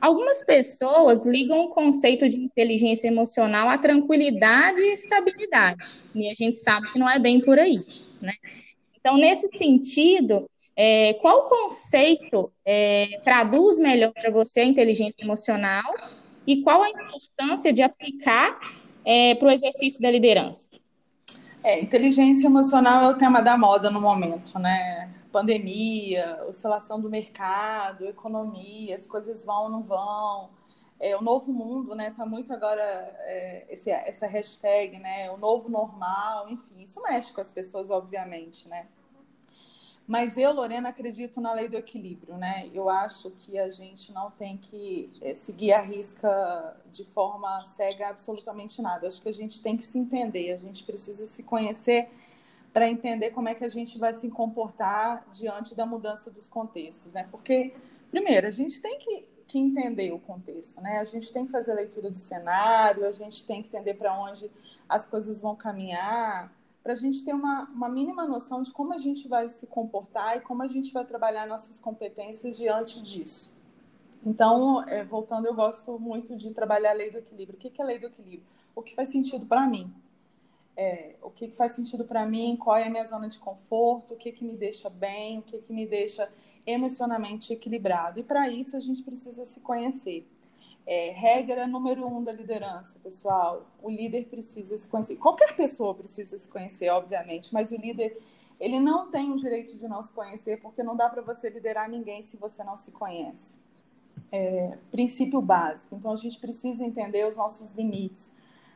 Algumas 0.00 0.44
pessoas 0.44 1.24
ligam 1.24 1.60
o 1.60 1.68
conceito 1.68 2.28
de 2.28 2.40
inteligência 2.40 3.06
emocional 3.06 3.68
à 3.68 3.78
tranquilidade 3.78 4.82
e 4.82 4.92
estabilidade, 4.92 6.00
e 6.12 6.28
a 6.28 6.34
gente 6.34 6.58
sabe 6.58 6.92
que 6.92 6.98
não 6.98 7.08
é 7.08 7.20
bem 7.20 7.40
por 7.40 7.56
aí, 7.56 7.76
né? 8.20 8.32
Então, 8.98 9.16
nesse 9.16 9.48
sentido, 9.56 10.48
é, 10.76 11.14
qual 11.14 11.48
conceito 11.48 12.52
é, 12.64 13.20
traduz 13.24 13.78
melhor 13.78 14.12
para 14.12 14.30
você 14.30 14.60
a 14.60 14.64
inteligência 14.64 15.22
emocional 15.22 15.82
e 16.46 16.62
qual 16.62 16.82
a 16.82 16.88
importância 16.88 17.72
de 17.72 17.82
aplicar 17.82 18.58
é, 19.04 19.34
para 19.34 19.48
o 19.48 19.50
exercício 19.50 20.00
da 20.00 20.10
liderança? 20.10 20.70
É, 21.64 21.80
inteligência 21.80 22.46
emocional 22.46 23.02
é 23.04 23.08
o 23.08 23.14
tema 23.16 23.40
da 23.40 23.56
moda 23.56 23.90
no 23.90 24.00
momento, 24.00 24.58
né? 24.58 25.12
pandemia, 25.32 26.44
oscilação 26.46 27.00
do 27.00 27.08
mercado, 27.08 28.04
economia, 28.04 28.94
as 28.94 29.06
coisas 29.06 29.44
vão 29.44 29.64
ou 29.64 29.68
não 29.70 29.82
vão. 29.82 30.50
É, 31.00 31.16
o 31.16 31.22
novo 31.22 31.52
mundo, 31.52 31.96
né? 31.96 32.14
Tá 32.16 32.24
muito 32.24 32.52
agora 32.52 32.82
é, 32.82 33.66
esse, 33.70 33.90
essa 33.90 34.26
hashtag, 34.26 34.98
né? 34.98 35.30
O 35.32 35.36
novo 35.36 35.68
normal, 35.68 36.48
enfim, 36.48 36.82
isso 36.82 37.02
mexe 37.02 37.34
com 37.34 37.40
as 37.40 37.50
pessoas, 37.50 37.90
obviamente, 37.90 38.68
né? 38.68 38.86
Mas 40.06 40.36
eu, 40.36 40.52
Lorena, 40.52 40.88
acredito 40.88 41.40
na 41.40 41.52
lei 41.52 41.68
do 41.68 41.76
equilíbrio, 41.76 42.36
né? 42.36 42.68
Eu 42.74 42.88
acho 42.88 43.30
que 43.30 43.58
a 43.58 43.70
gente 43.70 44.12
não 44.12 44.30
tem 44.30 44.56
que 44.56 45.08
é, 45.20 45.34
seguir 45.34 45.72
a 45.72 45.80
risca 45.80 46.76
de 46.90 47.04
forma 47.04 47.64
cega 47.64 48.08
absolutamente 48.08 48.82
nada. 48.82 49.06
Acho 49.06 49.22
que 49.22 49.28
a 49.28 49.32
gente 49.32 49.60
tem 49.62 49.76
que 49.76 49.84
se 49.84 49.98
entender, 49.98 50.52
a 50.52 50.56
gente 50.56 50.82
precisa 50.82 51.24
se 51.24 51.42
conhecer 51.44 52.08
para 52.72 52.88
entender 52.88 53.30
como 53.30 53.48
é 53.48 53.54
que 53.54 53.64
a 53.64 53.68
gente 53.68 53.98
vai 53.98 54.14
se 54.14 54.28
comportar 54.28 55.26
diante 55.30 55.74
da 55.74 55.86
mudança 55.86 56.30
dos 56.30 56.46
contextos, 56.46 57.12
né? 57.12 57.28
Porque, 57.30 57.74
primeiro, 58.10 58.48
a 58.48 58.50
gente 58.50 58.80
tem 58.80 58.98
que, 58.98 59.26
que 59.46 59.58
entender 59.58 60.10
o 60.12 60.18
contexto, 60.18 60.80
né? 60.80 60.98
A 60.98 61.04
gente 61.04 61.32
tem 61.32 61.46
que 61.46 61.52
fazer 61.52 61.72
a 61.72 61.74
leitura 61.74 62.10
do 62.10 62.16
cenário, 62.16 63.06
a 63.06 63.12
gente 63.12 63.44
tem 63.44 63.62
que 63.62 63.68
entender 63.68 63.94
para 63.94 64.18
onde 64.18 64.50
as 64.88 65.06
coisas 65.06 65.40
vão 65.40 65.54
caminhar, 65.54 66.50
para 66.82 66.92
a 66.92 66.96
gente 66.96 67.24
ter 67.24 67.32
uma, 67.32 67.64
uma 67.70 67.88
mínima 67.88 68.26
noção 68.26 68.62
de 68.62 68.72
como 68.72 68.92
a 68.92 68.98
gente 68.98 69.28
vai 69.28 69.48
se 69.48 69.66
comportar 69.66 70.36
e 70.36 70.40
como 70.40 70.62
a 70.62 70.68
gente 70.68 70.92
vai 70.92 71.04
trabalhar 71.04 71.46
nossas 71.46 71.78
competências 71.78 72.56
diante 72.56 73.00
disso. 73.00 73.52
Então, 74.24 74.82
é, 74.84 75.04
voltando, 75.04 75.46
eu 75.46 75.54
gosto 75.54 75.98
muito 75.98 76.36
de 76.36 76.52
trabalhar 76.52 76.90
a 76.90 76.94
lei 76.94 77.10
do 77.10 77.18
equilíbrio. 77.18 77.56
O 77.56 77.60
que 77.60 77.80
é 77.80 77.84
a 77.84 77.86
lei 77.86 77.98
do 77.98 78.06
equilíbrio? 78.06 78.46
O 78.74 78.82
que 78.82 78.94
faz 78.94 79.10
sentido 79.10 79.46
para 79.46 79.66
mim? 79.66 79.92
é, 80.76 81.16
o 81.22 81.30
que, 81.30 81.48
que 81.48 81.56
faz 81.56 81.72
sentido 81.72 82.04
para 82.04 82.26
mim, 82.26 82.56
qual 82.56 82.76
é 82.76 82.86
a 82.86 82.90
minha 82.90 83.04
zona 83.04 83.28
de 83.28 83.38
conforto, 83.38 84.14
o 84.14 84.16
que, 84.16 84.32
que 84.32 84.44
me 84.44 84.56
deixa 84.56 84.88
bem, 84.88 85.38
o 85.38 85.42
que, 85.42 85.58
que 85.58 85.72
me 85.72 85.86
deixa 85.86 86.30
emocionalmente 86.66 87.52
equilibrado. 87.52 88.20
E 88.20 88.22
para 88.22 88.48
isso 88.48 88.76
a 88.76 88.80
gente 88.80 89.02
precisa 89.02 89.44
se 89.44 89.60
conhecer. 89.60 90.26
É, 90.86 91.10
regra 91.10 91.66
número 91.66 92.06
um 92.06 92.22
da 92.22 92.32
liderança, 92.32 92.98
pessoal: 93.00 93.66
o 93.82 93.90
líder 93.90 94.26
precisa 94.26 94.76
se 94.76 94.88
conhecer. 94.88 95.16
Qualquer 95.16 95.54
pessoa 95.56 95.94
precisa 95.94 96.36
se 96.36 96.48
conhecer, 96.48 96.90
obviamente, 96.90 97.52
mas 97.52 97.70
o 97.70 97.76
líder 97.76 98.18
ele 98.58 98.78
não 98.78 99.10
tem 99.10 99.32
o 99.32 99.36
direito 99.36 99.76
de 99.76 99.88
não 99.88 100.02
se 100.02 100.12
conhecer, 100.12 100.60
porque 100.60 100.82
não 100.82 100.96
dá 100.96 101.08
para 101.08 101.22
você 101.22 101.50
liderar 101.50 101.88
ninguém 101.88 102.22
se 102.22 102.36
você 102.36 102.62
não 102.62 102.76
se 102.76 102.90
conhece. 102.92 103.56
É, 104.30 104.76
princípio 104.90 105.40
básico. 105.40 105.94
Então 105.94 106.12
a 106.12 106.16
gente 106.16 106.38
precisa 106.38 106.84
entender 106.84 107.26
os 107.26 107.36
nossos 107.36 107.74
limites 107.74 108.32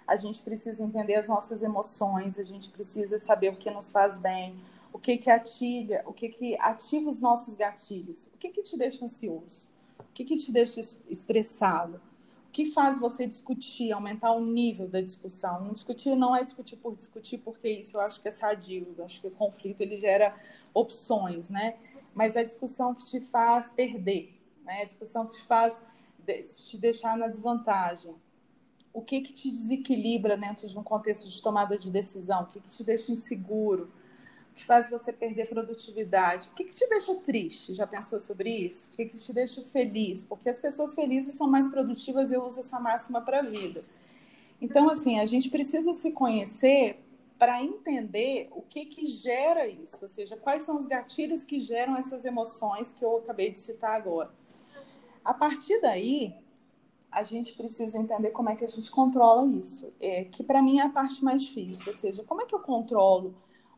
a 0.07 0.17
gente 0.17 0.41
precisa 0.41 0.85
entender 0.85 1.17
as 1.17 1.27
nossas 1.27 1.63
emoções, 1.63 2.39
a 2.39 2.45
gente 2.45 2.71
precisa 2.71 3.19
saber 3.19 3.49
o 3.49 3.57
que 3.57 3.71
nos 3.71 3.91
faz 3.91 4.19
bem, 4.19 4.57
o 4.93 4.99
que 4.99 5.17
que 5.17 5.29
atilha, 5.29 6.03
o 6.07 6.13
que 6.13 6.29
que 6.29 6.57
ativa 6.61 7.11
os 7.11 7.21
nossos 7.21 7.57
gatilhos, 7.57 8.29
o 8.33 8.39
que 8.39 8.51
que 8.51 8.63
te 8.63 8.77
deixa 8.79 9.05
ansioso, 9.05 9.69
que 10.17 10.25
que 10.25 10.39
te 10.39 10.51
deixa 10.51 10.81
estressado, 11.11 12.01
o 12.49 12.51
que 12.51 12.73
faz 12.73 12.99
você 12.99 13.27
discutir, 13.27 13.93
aumentar 13.93 14.33
o 14.33 14.43
nível 14.43 14.89
da 14.89 15.03
discussão. 15.03 15.63
Não 15.63 15.75
discutir 15.75 16.17
não 16.17 16.35
é 16.35 16.43
discutir 16.43 16.77
por 16.77 16.97
discutir, 16.97 17.37
porque 17.39 17.69
isso 17.69 17.99
eu 17.99 18.01
acho 18.01 18.23
que 18.23 18.29
é 18.29 18.33
sadio. 18.33 18.95
Eu 18.97 19.05
acho 19.05 19.21
que 19.21 19.27
o 19.27 19.31
conflito 19.31 19.83
ele 19.83 20.01
gera 20.01 20.35
opções, 20.73 21.51
né? 21.51 21.77
Mas 22.15 22.35
é 22.35 22.41
a 22.41 22.45
discussão 22.45 22.95
que 22.95 23.05
te 23.05 23.21
faz 23.21 23.69
perder, 23.69 24.29
né? 24.65 24.83
A 24.83 24.85
discussão 24.87 25.27
que 25.27 25.35
te 25.35 25.45
faz 25.45 25.77
te 26.67 26.79
deixar 26.79 27.17
na 27.19 27.29
desvantagem. 27.29 28.15
O 28.95 29.03
que 29.03 29.21
que 29.21 29.35
te 29.35 29.51
desequilibra 29.51 30.35
dentro 30.39 30.67
de 30.67 30.79
um 30.79 30.83
contexto 30.83 31.29
de 31.29 31.43
tomada 31.43 31.77
de 31.77 31.91
decisão? 31.91 32.45
O 32.45 32.47
que 32.47 32.61
que 32.61 32.71
te 32.71 32.83
deixa 32.83 33.13
inseguro? 33.13 33.93
Que 34.57 34.65
faz 34.65 34.89
você 34.89 35.13
perder 35.13 35.51
produtividade? 35.51 36.49
O 36.49 36.55
que, 36.55 36.65
que 36.65 36.75
te 36.75 36.89
deixa 36.89 37.15
triste? 37.17 37.75
Já 37.75 37.87
pensou 37.87 38.19
sobre 38.19 38.51
isso? 38.51 38.89
O 38.89 38.97
que, 38.97 39.05
que 39.05 39.19
te 39.19 39.33
deixa 39.33 39.63
feliz? 39.63 40.25
Porque 40.25 40.49
as 40.49 40.59
pessoas 40.59 40.95
felizes 40.95 41.35
são 41.35 41.47
mais 41.47 41.69
produtivas, 41.69 42.33
eu 42.33 42.43
uso 42.43 42.61
essa 42.61 42.81
máxima 42.81 43.21
para 43.21 43.41
a 43.41 43.43
vida. 43.43 43.85
Então, 44.61 44.89
assim, 44.89 45.21
a 45.21 45.27
gente 45.27 45.51
precisa 45.51 45.93
se 45.93 46.11
conhecer 46.11 47.05
para 47.39 47.63
entender 47.63 48.49
o 48.51 48.63
que, 48.63 48.87
que 48.87 49.07
gera 49.07 49.69
isso, 49.69 49.99
ou 50.01 50.09
seja, 50.09 50.39
quais 50.39 50.63
são 50.63 50.79
os 50.79 50.87
gatilhos 50.87 51.45
que 51.45 51.61
geram 51.61 51.95
essas 51.95 52.25
emoções 52.25 52.93
que 52.93 53.05
eu 53.05 53.19
acabei 53.19 53.51
de 53.51 53.59
citar 53.59 53.95
agora. 53.95 54.33
A 55.23 55.35
partir 55.35 55.79
daí, 55.83 56.35
a 57.13 57.23
gente 57.23 57.53
precisa 57.53 57.99
entender 57.99 58.31
como 58.31 58.49
é 58.49 58.57
que 58.57 58.65
a 58.65 58.69
gente 58.69 58.91
controla 58.91 59.47
isso, 59.47 59.93
é, 60.01 60.25
que 60.25 60.43
para 60.43 60.63
mim 60.63 60.79
é 60.79 60.85
a 60.85 60.89
parte 60.89 61.23
mais 61.23 61.43
difícil, 61.43 61.89
ou 61.89 61.95
seja, 61.95 62.25
como 62.25 62.41
é 62.41 62.47
que 62.47 62.55
eu 62.55 62.61
controlo 62.61 63.35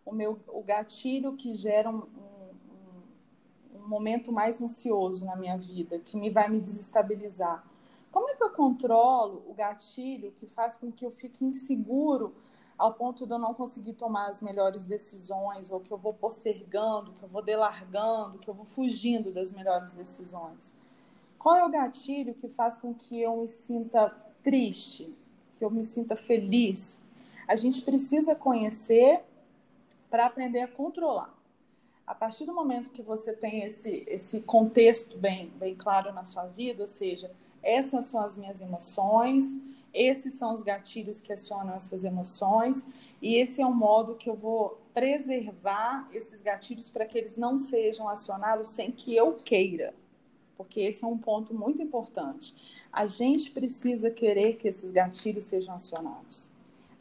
o 0.09 0.15
meu 0.15 0.39
o 0.49 0.63
gatilho 0.63 1.35
que 1.35 1.53
gera 1.53 1.91
um, 1.91 1.99
um, 1.99 3.79
um 3.79 3.89
momento 3.89 4.33
mais 4.33 4.61
ansioso 4.63 5.25
na 5.25 5.37
minha 5.37 5.57
vida, 5.59 5.99
que 5.99 6.17
me 6.17 6.31
vai 6.31 6.49
me 6.49 6.61
desestabilizar. 6.61 7.63
Como 8.11 8.29
é 8.31 8.35
que 8.35 8.43
eu 8.43 8.51
controlo 8.51 9.43
o 9.47 9.53
gatilho 9.53 10.33
que 10.33 10.47
faz 10.47 10.77
com 10.77 10.91
que 10.91 11.05
eu 11.05 11.11
fique 11.11 11.45
inseguro 11.45 12.35
ao 12.79 12.95
ponto 12.95 13.27
de 13.27 13.33
eu 13.33 13.39
não 13.39 13.53
conseguir 13.53 13.95
tomar 13.95 14.31
as 14.31 14.41
melhores 14.41 14.85
decisões, 14.85 15.71
ou 15.71 15.81
que 15.81 15.91
eu 15.91 15.99
vou 15.99 16.15
postergando, 16.15 17.13
que 17.13 17.23
eu 17.25 17.29
vou 17.29 17.43
delargando, 17.43 18.39
que 18.39 18.49
eu 18.49 18.55
vou 18.55 18.65
fugindo 18.65 19.31
das 19.31 19.53
melhores 19.53 19.93
decisões? 19.93 20.75
Qual 21.39 21.57
é 21.57 21.65
o 21.65 21.69
gatilho 21.69 22.35
que 22.35 22.49
faz 22.49 22.77
com 22.77 22.95
que 22.95 23.21
eu 23.21 23.37
me 23.37 23.49
sinta 23.49 24.11
triste, 24.43 25.15
que 25.59 25.65
eu 25.65 25.71
me 25.71 25.85
sinta 25.85 26.17
feliz? 26.17 27.03
A 27.47 27.57
gente 27.57 27.83
precisa 27.83 28.35
conhecer 28.35 29.23
para 30.11 30.27
aprender 30.27 30.61
a 30.61 30.69
controlar. 30.69 31.35
A 32.07 32.15
partir 32.15 32.47
do 32.47 32.55
momento 32.55 32.91
que 32.91 33.03
você 33.03 33.33
tem 33.33 33.65
esse, 33.65 34.05
esse 34.07 34.41
contexto 34.41 35.19
bem, 35.19 35.53
bem 35.59 35.75
claro 35.75 36.13
na 36.13 36.25
sua 36.25 36.47
vida, 36.47 36.83
ou 36.83 36.89
seja, 36.89 37.31
essas 37.63 38.07
são 38.07 38.21
as 38.21 38.35
minhas 38.35 38.61
emoções, 38.61 39.45
esses 39.93 40.35
são 40.35 40.53
os 40.53 40.63
gatilhos 40.63 41.21
que 41.21 41.33
acionam 41.33 41.75
essas 41.75 42.05
emoções, 42.05 42.87
e 43.21 43.37
esse 43.37 43.61
é 43.61 43.67
o 43.67 43.75
modo 43.75 44.15
que 44.15 44.31
eu 44.31 44.35
vou 44.35 44.81
preservar 44.95 46.09
esses 46.13 46.41
gatilhos 46.41 46.89
para 46.89 47.05
que 47.05 47.19
eles 47.19 47.37
não 47.37 47.59
sejam 47.59 48.09
acionados 48.09 48.69
sem 48.69 48.91
que 48.91 49.15
eu 49.15 49.33
queira. 49.33 49.95
Porque 50.57 50.81
esse 50.81 51.05
é 51.05 51.07
um 51.07 51.19
ponto 51.19 51.55
muito 51.55 51.81
importante. 51.83 52.55
A 52.93 53.07
gente 53.07 53.51
precisa 53.51 54.11
querer 54.11 54.57
que 54.57 54.67
esses 54.67 54.91
gatilhos 54.91 55.45
sejam 55.45 55.75
acionados. 55.75 56.51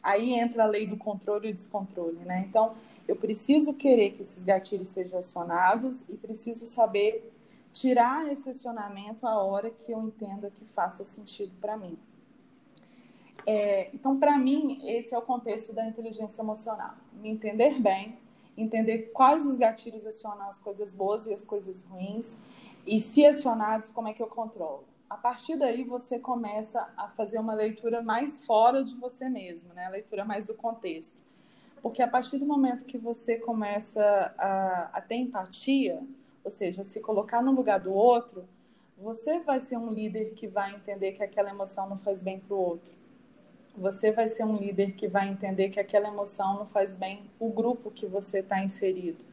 Aí 0.02 0.32
entra 0.32 0.64
a 0.64 0.66
lei 0.66 0.86
do 0.86 0.96
controle 0.96 1.48
e 1.48 1.52
descontrole, 1.52 2.18
né? 2.18 2.44
Então, 2.48 2.76
eu 3.08 3.16
preciso 3.16 3.72
querer 3.72 4.10
que 4.10 4.20
esses 4.20 4.44
gatilhos 4.44 4.88
sejam 4.88 5.18
acionados 5.18 6.04
e 6.08 6.16
preciso 6.16 6.66
saber 6.66 7.32
tirar 7.72 8.30
esse 8.30 8.50
acionamento 8.50 9.26
a 9.26 9.42
hora 9.42 9.70
que 9.70 9.90
eu 9.90 10.02
entenda 10.02 10.50
que 10.50 10.64
faça 10.66 11.04
sentido 11.04 11.52
para 11.58 11.76
mim. 11.76 11.98
É, 13.46 13.88
então, 13.94 14.18
para 14.18 14.36
mim, 14.36 14.78
esse 14.84 15.14
é 15.14 15.18
o 15.18 15.22
contexto 15.22 15.72
da 15.72 15.86
inteligência 15.86 16.42
emocional. 16.42 16.94
Me 17.14 17.30
entender 17.30 17.80
bem, 17.80 18.18
entender 18.56 19.10
quais 19.14 19.46
os 19.46 19.56
gatilhos 19.56 20.06
acionam 20.06 20.46
as 20.46 20.58
coisas 20.58 20.92
boas 20.92 21.24
e 21.24 21.32
as 21.32 21.44
coisas 21.44 21.82
ruins, 21.84 22.36
e 22.86 23.00
se 23.00 23.24
acionados, 23.24 23.88
como 23.88 24.08
é 24.08 24.12
que 24.12 24.22
eu 24.22 24.26
controlo. 24.26 24.84
A 25.08 25.16
partir 25.16 25.56
daí, 25.56 25.82
você 25.82 26.18
começa 26.18 26.92
a 26.94 27.08
fazer 27.08 27.38
uma 27.38 27.54
leitura 27.54 28.02
mais 28.02 28.44
fora 28.44 28.84
de 28.84 28.94
você 28.96 29.30
mesmo, 29.30 29.72
né? 29.72 29.86
A 29.86 29.90
leitura 29.90 30.26
mais 30.26 30.46
do 30.46 30.54
contexto. 30.54 31.16
Porque 31.82 32.02
a 32.02 32.08
partir 32.08 32.38
do 32.38 32.46
momento 32.46 32.84
que 32.84 32.98
você 32.98 33.36
começa 33.36 34.02
a, 34.36 34.90
a 34.92 35.00
ter 35.00 35.16
empatia, 35.16 36.00
ou 36.44 36.50
seja, 36.50 36.84
se 36.84 37.00
colocar 37.00 37.42
no 37.42 37.52
lugar 37.52 37.78
do 37.78 37.92
outro, 37.92 38.44
você 38.96 39.38
vai 39.40 39.60
ser 39.60 39.76
um 39.76 39.90
líder 39.90 40.34
que 40.34 40.48
vai 40.48 40.74
entender 40.74 41.12
que 41.12 41.22
aquela 41.22 41.50
emoção 41.50 41.88
não 41.88 41.98
faz 41.98 42.22
bem 42.22 42.40
para 42.40 42.54
o 42.54 42.58
outro. 42.58 42.92
Você 43.76 44.10
vai 44.10 44.28
ser 44.28 44.44
um 44.44 44.56
líder 44.56 44.94
que 44.94 45.06
vai 45.06 45.28
entender 45.28 45.68
que 45.68 45.78
aquela 45.78 46.08
emoção 46.08 46.54
não 46.58 46.66
faz 46.66 46.96
bem 46.96 47.30
o 47.38 47.50
grupo 47.50 47.90
que 47.92 48.06
você 48.06 48.40
está 48.40 48.62
inserido. 48.62 49.24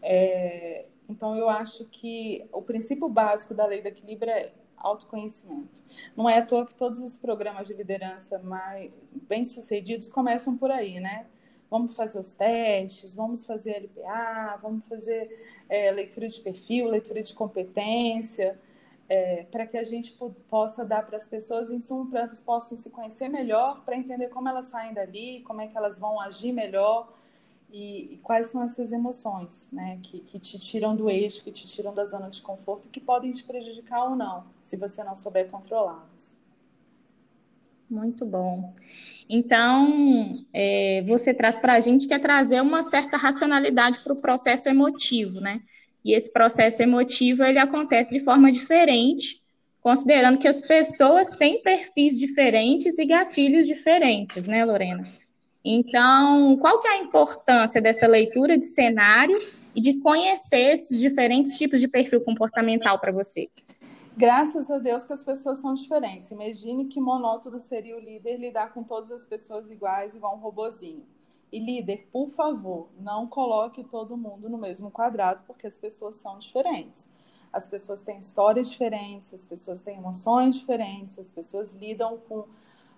É, 0.00 0.84
então, 1.08 1.36
eu 1.36 1.48
acho 1.48 1.84
que 1.86 2.46
o 2.52 2.62
princípio 2.62 3.08
básico 3.08 3.54
da 3.54 3.66
lei 3.66 3.82
do 3.82 3.88
equilíbrio 3.88 4.30
é 4.30 4.52
autoconhecimento. 4.76 5.68
Não 6.16 6.28
é 6.28 6.38
à 6.38 6.46
toa 6.46 6.66
que 6.66 6.74
todos 6.74 7.00
os 7.00 7.16
programas 7.16 7.66
de 7.66 7.74
liderança 7.74 8.38
mais 8.38 8.92
bem-sucedidos 9.28 10.08
começam 10.08 10.56
por 10.56 10.70
aí, 10.70 11.00
né? 11.00 11.26
Vamos 11.70 11.94
fazer 11.94 12.18
os 12.18 12.32
testes, 12.32 13.14
vamos 13.14 13.44
fazer 13.44 13.76
LPA, 13.76 14.58
vamos 14.62 14.84
fazer 14.88 15.28
é, 15.68 15.90
leitura 15.90 16.28
de 16.28 16.40
perfil, 16.40 16.88
leitura 16.88 17.22
de 17.22 17.34
competência, 17.34 18.58
é, 19.08 19.44
para 19.44 19.66
que 19.66 19.76
a 19.76 19.84
gente 19.84 20.16
possa 20.48 20.84
dar 20.84 21.06
para 21.06 21.16
as 21.16 21.26
pessoas 21.26 21.70
insumo 21.70 22.10
para 22.10 22.22
elas 22.22 22.40
possam 22.40 22.76
se 22.76 22.90
conhecer 22.90 23.28
melhor, 23.28 23.84
para 23.84 23.96
entender 23.96 24.28
como 24.28 24.48
elas 24.48 24.66
saem 24.66 24.92
dali, 24.92 25.42
como 25.42 25.60
é 25.60 25.68
que 25.68 25.76
elas 25.76 25.98
vão 25.98 26.20
agir 26.20 26.52
melhor 26.52 27.08
e, 27.70 28.14
e 28.14 28.18
quais 28.18 28.48
são 28.48 28.62
essas 28.62 28.92
emoções 28.92 29.70
né, 29.72 29.98
que, 30.02 30.20
que 30.20 30.38
te 30.38 30.58
tiram 30.58 30.94
do 30.94 31.10
eixo, 31.10 31.42
que 31.44 31.52
te 31.52 31.66
tiram 31.66 31.94
da 31.94 32.04
zona 32.04 32.28
de 32.30 32.40
conforto, 32.42 32.88
que 32.88 33.00
podem 33.00 33.30
te 33.32 33.44
prejudicar 33.44 34.04
ou 34.04 34.16
não, 34.16 34.44
se 34.62 34.76
você 34.76 35.02
não 35.04 35.14
souber 35.14 35.50
controlá-las. 35.50 36.35
Muito 37.88 38.26
bom. 38.26 38.72
Então, 39.28 40.44
é, 40.52 41.02
você 41.06 41.34
traz 41.34 41.58
para 41.58 41.74
a 41.74 41.80
gente 41.80 42.06
que 42.06 42.14
é 42.14 42.18
trazer 42.18 42.60
uma 42.60 42.82
certa 42.82 43.16
racionalidade 43.16 44.00
para 44.00 44.12
o 44.12 44.16
processo 44.16 44.68
emotivo, 44.68 45.40
né? 45.40 45.60
E 46.04 46.14
esse 46.14 46.32
processo 46.32 46.82
emotivo 46.82 47.42
ele 47.42 47.58
acontece 47.58 48.10
de 48.10 48.20
forma 48.20 48.50
diferente, 48.52 49.42
considerando 49.80 50.38
que 50.38 50.46
as 50.46 50.60
pessoas 50.60 51.34
têm 51.34 51.62
perfis 51.62 52.18
diferentes 52.18 52.98
e 52.98 53.04
gatilhos 53.04 53.66
diferentes, 53.66 54.46
né, 54.46 54.64
Lorena? 54.64 55.08
Então, 55.64 56.56
qual 56.58 56.78
que 56.78 56.86
é 56.86 56.92
a 56.92 57.02
importância 57.02 57.80
dessa 57.80 58.06
leitura 58.06 58.56
de 58.56 58.66
cenário 58.66 59.36
e 59.74 59.80
de 59.80 59.94
conhecer 59.94 60.72
esses 60.72 61.00
diferentes 61.00 61.58
tipos 61.58 61.80
de 61.80 61.88
perfil 61.88 62.20
comportamental 62.20 63.00
para 63.00 63.10
você? 63.10 63.48
Graças 64.18 64.70
a 64.70 64.78
Deus 64.78 65.04
que 65.04 65.12
as 65.12 65.22
pessoas 65.22 65.58
são 65.58 65.74
diferentes. 65.74 66.30
Imagine 66.30 66.86
que 66.86 66.98
monótono 66.98 67.60
seria 67.60 67.94
o 67.94 68.00
líder 68.00 68.38
lidar 68.38 68.72
com 68.72 68.82
todas 68.82 69.12
as 69.12 69.26
pessoas 69.26 69.70
iguais, 69.70 70.14
igual 70.14 70.34
um 70.34 70.40
robozinho. 70.40 71.04
E 71.52 71.58
líder, 71.58 72.08
por 72.10 72.30
favor, 72.30 72.88
não 72.98 73.26
coloque 73.26 73.84
todo 73.84 74.16
mundo 74.16 74.48
no 74.48 74.56
mesmo 74.56 74.90
quadrado, 74.90 75.42
porque 75.46 75.66
as 75.66 75.76
pessoas 75.76 76.16
são 76.16 76.38
diferentes. 76.38 77.06
As 77.52 77.66
pessoas 77.66 78.00
têm 78.00 78.18
histórias 78.18 78.70
diferentes, 78.70 79.34
as 79.34 79.44
pessoas 79.44 79.82
têm 79.82 79.98
emoções 79.98 80.56
diferentes, 80.56 81.18
as 81.18 81.30
pessoas 81.30 81.74
lidam 81.74 82.16
com, 82.26 82.46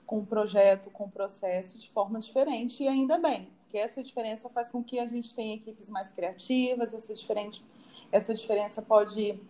com 0.07 0.21
o 0.21 0.27
projeto, 0.27 0.89
com 0.89 1.07
o 1.07 1.11
processo 1.11 1.81
de 1.81 1.91
forma 1.91 2.21
diferente, 2.21 2.85
e 2.85 2.87
ainda 2.87 3.19
bem, 3.19 3.49
que 3.69 3.77
essa 3.77 4.05
diferença 4.05 4.49
faz 4.51 4.71
com 4.71 4.85
que 4.85 5.01
a 5.01 5.07
gente 5.09 5.35
tenha 5.35 5.57
equipes 5.57 5.91
mais 5.91 6.13
criativas, 6.13 6.95
essa, 6.95 7.13
diferente, 7.13 7.65
essa 8.13 8.33
diferença 8.33 8.81
pode 8.81 9.41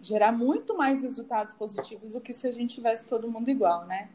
gerar 0.00 0.32
muito 0.32 0.76
mais 0.76 1.00
resultados 1.00 1.54
positivos 1.54 2.12
do 2.12 2.20
que 2.20 2.32
se 2.32 2.46
a 2.46 2.50
gente 2.50 2.74
tivesse 2.74 3.06
todo 3.08 3.30
mundo 3.30 3.48
igual, 3.48 3.86
né? 3.86 4.10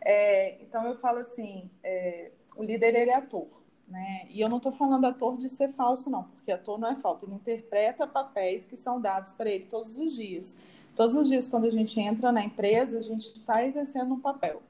É, 0.00 0.56
então 0.62 0.86
eu 0.86 0.96
falo 0.96 1.18
assim, 1.18 1.68
é, 1.82 2.30
o 2.56 2.62
líder 2.62 2.94
ele 2.94 3.10
é 3.10 3.14
ator, 3.14 3.46
né? 3.86 4.26
E 4.30 4.40
eu 4.40 4.48
não 4.48 4.56
estou 4.56 4.72
falando 4.72 5.04
ator 5.04 5.36
de 5.36 5.48
ser 5.48 5.72
falso 5.72 6.08
não, 6.08 6.24
porque 6.24 6.50
ator 6.50 6.78
não 6.78 6.90
é 6.90 6.96
falso, 6.96 7.24
ele 7.24 7.34
interpreta 7.34 8.06
papéis 8.06 8.64
que 8.64 8.76
são 8.76 9.00
dados 9.00 9.32
para 9.32 9.50
ele 9.50 9.66
todos 9.66 9.98
os 9.98 10.14
dias. 10.14 10.56
Todos 10.96 11.14
os 11.14 11.28
dias 11.28 11.46
quando 11.46 11.66
a 11.66 11.70
gente 11.70 12.00
entra 12.00 12.32
na 12.32 12.42
empresa, 12.42 12.98
a 12.98 13.02
gente 13.02 13.26
está 13.28 13.64
exercendo 13.64 14.14
um 14.14 14.20
papel. 14.20 14.62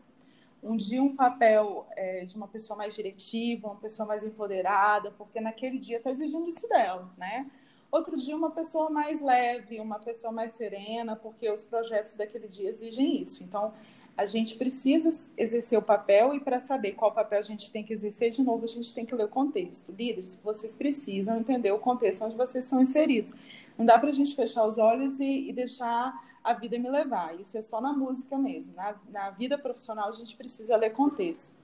Um 0.62 0.76
dia 0.76 1.00
um 1.00 1.14
papel 1.14 1.86
é, 1.92 2.24
de 2.24 2.34
uma 2.36 2.48
pessoa 2.48 2.76
mais 2.76 2.94
diretiva, 2.94 3.68
uma 3.68 3.76
pessoa 3.76 4.06
mais 4.06 4.24
empoderada, 4.24 5.12
porque 5.12 5.40
naquele 5.40 5.78
dia 5.78 5.98
está 5.98 6.10
exigindo 6.10 6.48
isso 6.48 6.68
dela, 6.68 7.08
né? 7.16 7.46
Outro 7.90 8.18
dia, 8.18 8.36
uma 8.36 8.50
pessoa 8.50 8.90
mais 8.90 9.20
leve, 9.22 9.80
uma 9.80 9.98
pessoa 9.98 10.30
mais 10.30 10.52
serena, 10.52 11.16
porque 11.16 11.50
os 11.50 11.64
projetos 11.64 12.14
daquele 12.14 12.46
dia 12.46 12.68
exigem 12.68 13.22
isso. 13.22 13.42
Então, 13.42 13.72
a 14.14 14.26
gente 14.26 14.56
precisa 14.56 15.30
exercer 15.36 15.78
o 15.78 15.82
papel 15.82 16.34
e 16.34 16.40
para 16.40 16.60
saber 16.60 16.92
qual 16.92 17.12
papel 17.12 17.38
a 17.38 17.42
gente 17.42 17.70
tem 17.70 17.84
que 17.84 17.92
exercer, 17.92 18.30
de 18.30 18.42
novo, 18.42 18.64
a 18.64 18.68
gente 18.68 18.92
tem 18.92 19.06
que 19.06 19.14
ler 19.14 19.24
o 19.24 19.28
contexto. 19.28 19.92
Líderes, 19.92 20.38
vocês 20.42 20.74
precisam 20.74 21.38
entender 21.38 21.70
o 21.70 21.78
contexto 21.78 22.24
onde 22.24 22.36
vocês 22.36 22.64
são 22.64 22.82
inseridos. 22.82 23.34
Não 23.78 23.86
dá 23.86 23.98
para 23.98 24.10
a 24.10 24.12
gente 24.12 24.34
fechar 24.34 24.66
os 24.66 24.76
olhos 24.76 25.18
e, 25.20 25.48
e 25.48 25.52
deixar 25.52 26.12
a 26.44 26.52
vida 26.52 26.78
me 26.78 26.90
levar. 26.90 27.38
Isso 27.40 27.56
é 27.56 27.62
só 27.62 27.80
na 27.80 27.92
música 27.92 28.36
mesmo. 28.36 28.74
Na, 28.74 28.96
na 29.08 29.30
vida 29.30 29.56
profissional, 29.56 30.08
a 30.08 30.12
gente 30.12 30.36
precisa 30.36 30.76
ler 30.76 30.92
contexto. 30.92 31.54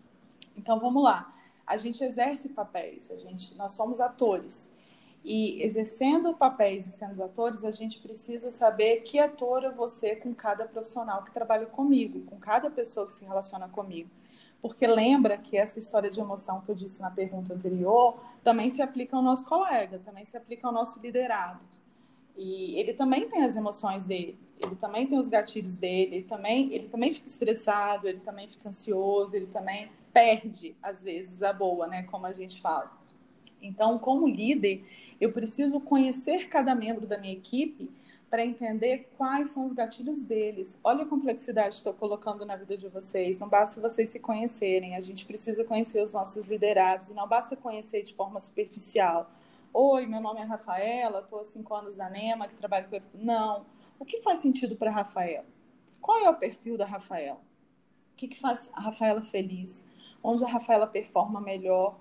Então, 0.56 0.78
vamos 0.78 1.02
lá. 1.02 1.34
A 1.66 1.76
gente 1.76 2.04
exerce 2.04 2.48
papéis, 2.48 3.10
a 3.10 3.16
gente, 3.16 3.54
nós 3.56 3.72
somos 3.72 4.00
atores. 4.00 4.70
E 5.24 5.62
exercendo 5.62 6.34
papéis 6.34 6.86
e 6.86 6.92
sendo 6.92 7.24
atores, 7.24 7.64
a 7.64 7.70
gente 7.70 7.98
precisa 7.98 8.50
saber 8.50 9.00
que 9.00 9.18
ator 9.18 9.64
eu 9.64 9.74
vou 9.74 9.88
ser 9.88 10.16
com 10.16 10.34
cada 10.34 10.66
profissional 10.66 11.22
que 11.24 11.32
trabalha 11.32 11.64
comigo, 11.64 12.20
com 12.26 12.36
cada 12.36 12.70
pessoa 12.70 13.06
que 13.06 13.12
se 13.14 13.24
relaciona 13.24 13.66
comigo. 13.66 14.10
Porque 14.60 14.86
lembra 14.86 15.38
que 15.38 15.56
essa 15.56 15.78
história 15.78 16.10
de 16.10 16.20
emoção 16.20 16.60
que 16.60 16.70
eu 16.70 16.74
disse 16.74 17.00
na 17.00 17.10
pergunta 17.10 17.54
anterior 17.54 18.18
também 18.42 18.68
se 18.68 18.82
aplica 18.82 19.16
ao 19.16 19.22
nosso 19.22 19.46
colega, 19.46 19.98
também 19.98 20.26
se 20.26 20.36
aplica 20.36 20.66
ao 20.66 20.72
nosso 20.72 21.00
liderado. 21.00 21.60
E 22.36 22.78
ele 22.78 22.92
também 22.92 23.28
tem 23.28 23.44
as 23.44 23.56
emoções 23.56 24.04
dele, 24.04 24.38
ele 24.58 24.74
também 24.76 25.06
tem 25.06 25.18
os 25.18 25.28
gatilhos 25.28 25.76
dele, 25.76 26.16
ele 26.16 26.24
também, 26.24 26.72
ele 26.72 26.88
também 26.88 27.14
fica 27.14 27.28
estressado, 27.28 28.08
ele 28.08 28.20
também 28.20 28.48
fica 28.48 28.68
ansioso, 28.68 29.34
ele 29.34 29.46
também 29.46 29.90
perde, 30.12 30.76
às 30.82 31.02
vezes, 31.02 31.42
a 31.42 31.52
boa, 31.52 31.86
né? 31.86 32.02
Como 32.04 32.26
a 32.26 32.32
gente 32.32 32.60
fala. 32.60 32.90
Então, 33.66 33.98
como 33.98 34.28
líder, 34.28 34.84
eu 35.20 35.32
preciso 35.32 35.80
conhecer 35.80 36.48
cada 36.48 36.74
membro 36.74 37.06
da 37.06 37.18
minha 37.18 37.32
equipe 37.32 37.90
para 38.28 38.44
entender 38.44 39.10
quais 39.16 39.50
são 39.50 39.64
os 39.64 39.72
gatilhos 39.72 40.24
deles. 40.24 40.76
Olha 40.82 41.04
a 41.04 41.06
complexidade 41.06 41.70
que 41.70 41.74
estou 41.76 41.94
colocando 41.94 42.44
na 42.44 42.56
vida 42.56 42.76
de 42.76 42.88
vocês. 42.88 43.38
Não 43.38 43.48
basta 43.48 43.80
vocês 43.80 44.08
se 44.08 44.18
conhecerem, 44.18 44.96
a 44.96 45.00
gente 45.00 45.24
precisa 45.24 45.62
conhecer 45.64 46.02
os 46.02 46.12
nossos 46.12 46.46
liderados, 46.46 47.08
e 47.08 47.14
não 47.14 47.28
basta 47.28 47.54
conhecer 47.54 48.02
de 48.02 48.12
forma 48.12 48.40
superficial. 48.40 49.30
Oi, 49.72 50.06
meu 50.06 50.20
nome 50.20 50.40
é 50.40 50.44
Rafaela, 50.44 51.20
estou 51.20 51.40
há 51.40 51.44
cinco 51.44 51.74
anos 51.74 51.96
na 51.96 52.10
NEMA, 52.10 52.48
que 52.48 52.56
trabalho 52.56 52.88
com. 52.88 53.00
Não. 53.14 53.66
O 53.98 54.04
que 54.04 54.20
faz 54.20 54.40
sentido 54.40 54.74
para 54.74 54.90
Rafaela? 54.90 55.46
Qual 56.00 56.18
é 56.18 56.28
o 56.28 56.34
perfil 56.34 56.76
da 56.76 56.84
Rafaela? 56.84 57.40
O 58.12 58.16
que, 58.16 58.28
que 58.28 58.40
faz 58.40 58.68
a 58.72 58.80
Rafaela 58.80 59.22
feliz? 59.22 59.84
Onde 60.22 60.44
a 60.44 60.48
Rafaela 60.48 60.86
performa 60.86 61.40
melhor? 61.40 61.98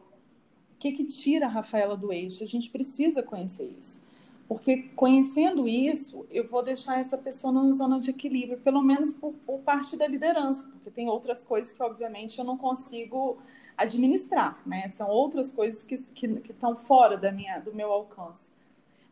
Que, 0.84 0.92
que 0.92 1.06
tira 1.06 1.46
a 1.46 1.50
Rafaela 1.50 1.96
do 1.96 2.12
eixo? 2.12 2.44
A 2.44 2.48
gente 2.48 2.70
precisa 2.70 3.24
conhecer 3.24 3.74
isso. 3.80 4.04
Porque 4.48 4.90
conhecendo 4.96 5.68
isso, 5.68 6.26
eu 6.30 6.46
vou 6.46 6.62
deixar 6.62 7.00
essa 7.00 7.18
pessoa 7.18 7.54
na 7.54 7.72
zona 7.72 8.00
de 8.00 8.10
equilíbrio, 8.10 8.60
pelo 8.60 8.82
menos 8.82 9.12
por, 9.12 9.34
por 9.46 9.60
parte 9.60 9.96
da 9.96 10.06
liderança, 10.06 10.66
porque 10.66 10.92
tem 10.92 11.08
outras 11.08 11.42
coisas 11.42 11.72
que, 11.72 11.82
obviamente, 11.82 12.38
eu 12.38 12.44
não 12.44 12.58
consigo 12.58 13.38
administrar, 13.78 14.62
né? 14.66 14.90
São 14.90 15.08
outras 15.08 15.52
coisas 15.54 15.86
que, 15.86 15.98
que, 15.98 16.28
que 16.42 16.52
estão 16.52 16.76
fora 16.76 17.18
da 17.18 17.32
minha, 17.32 17.60
do 17.60 17.74
meu 17.74 17.90
alcance. 17.90 18.52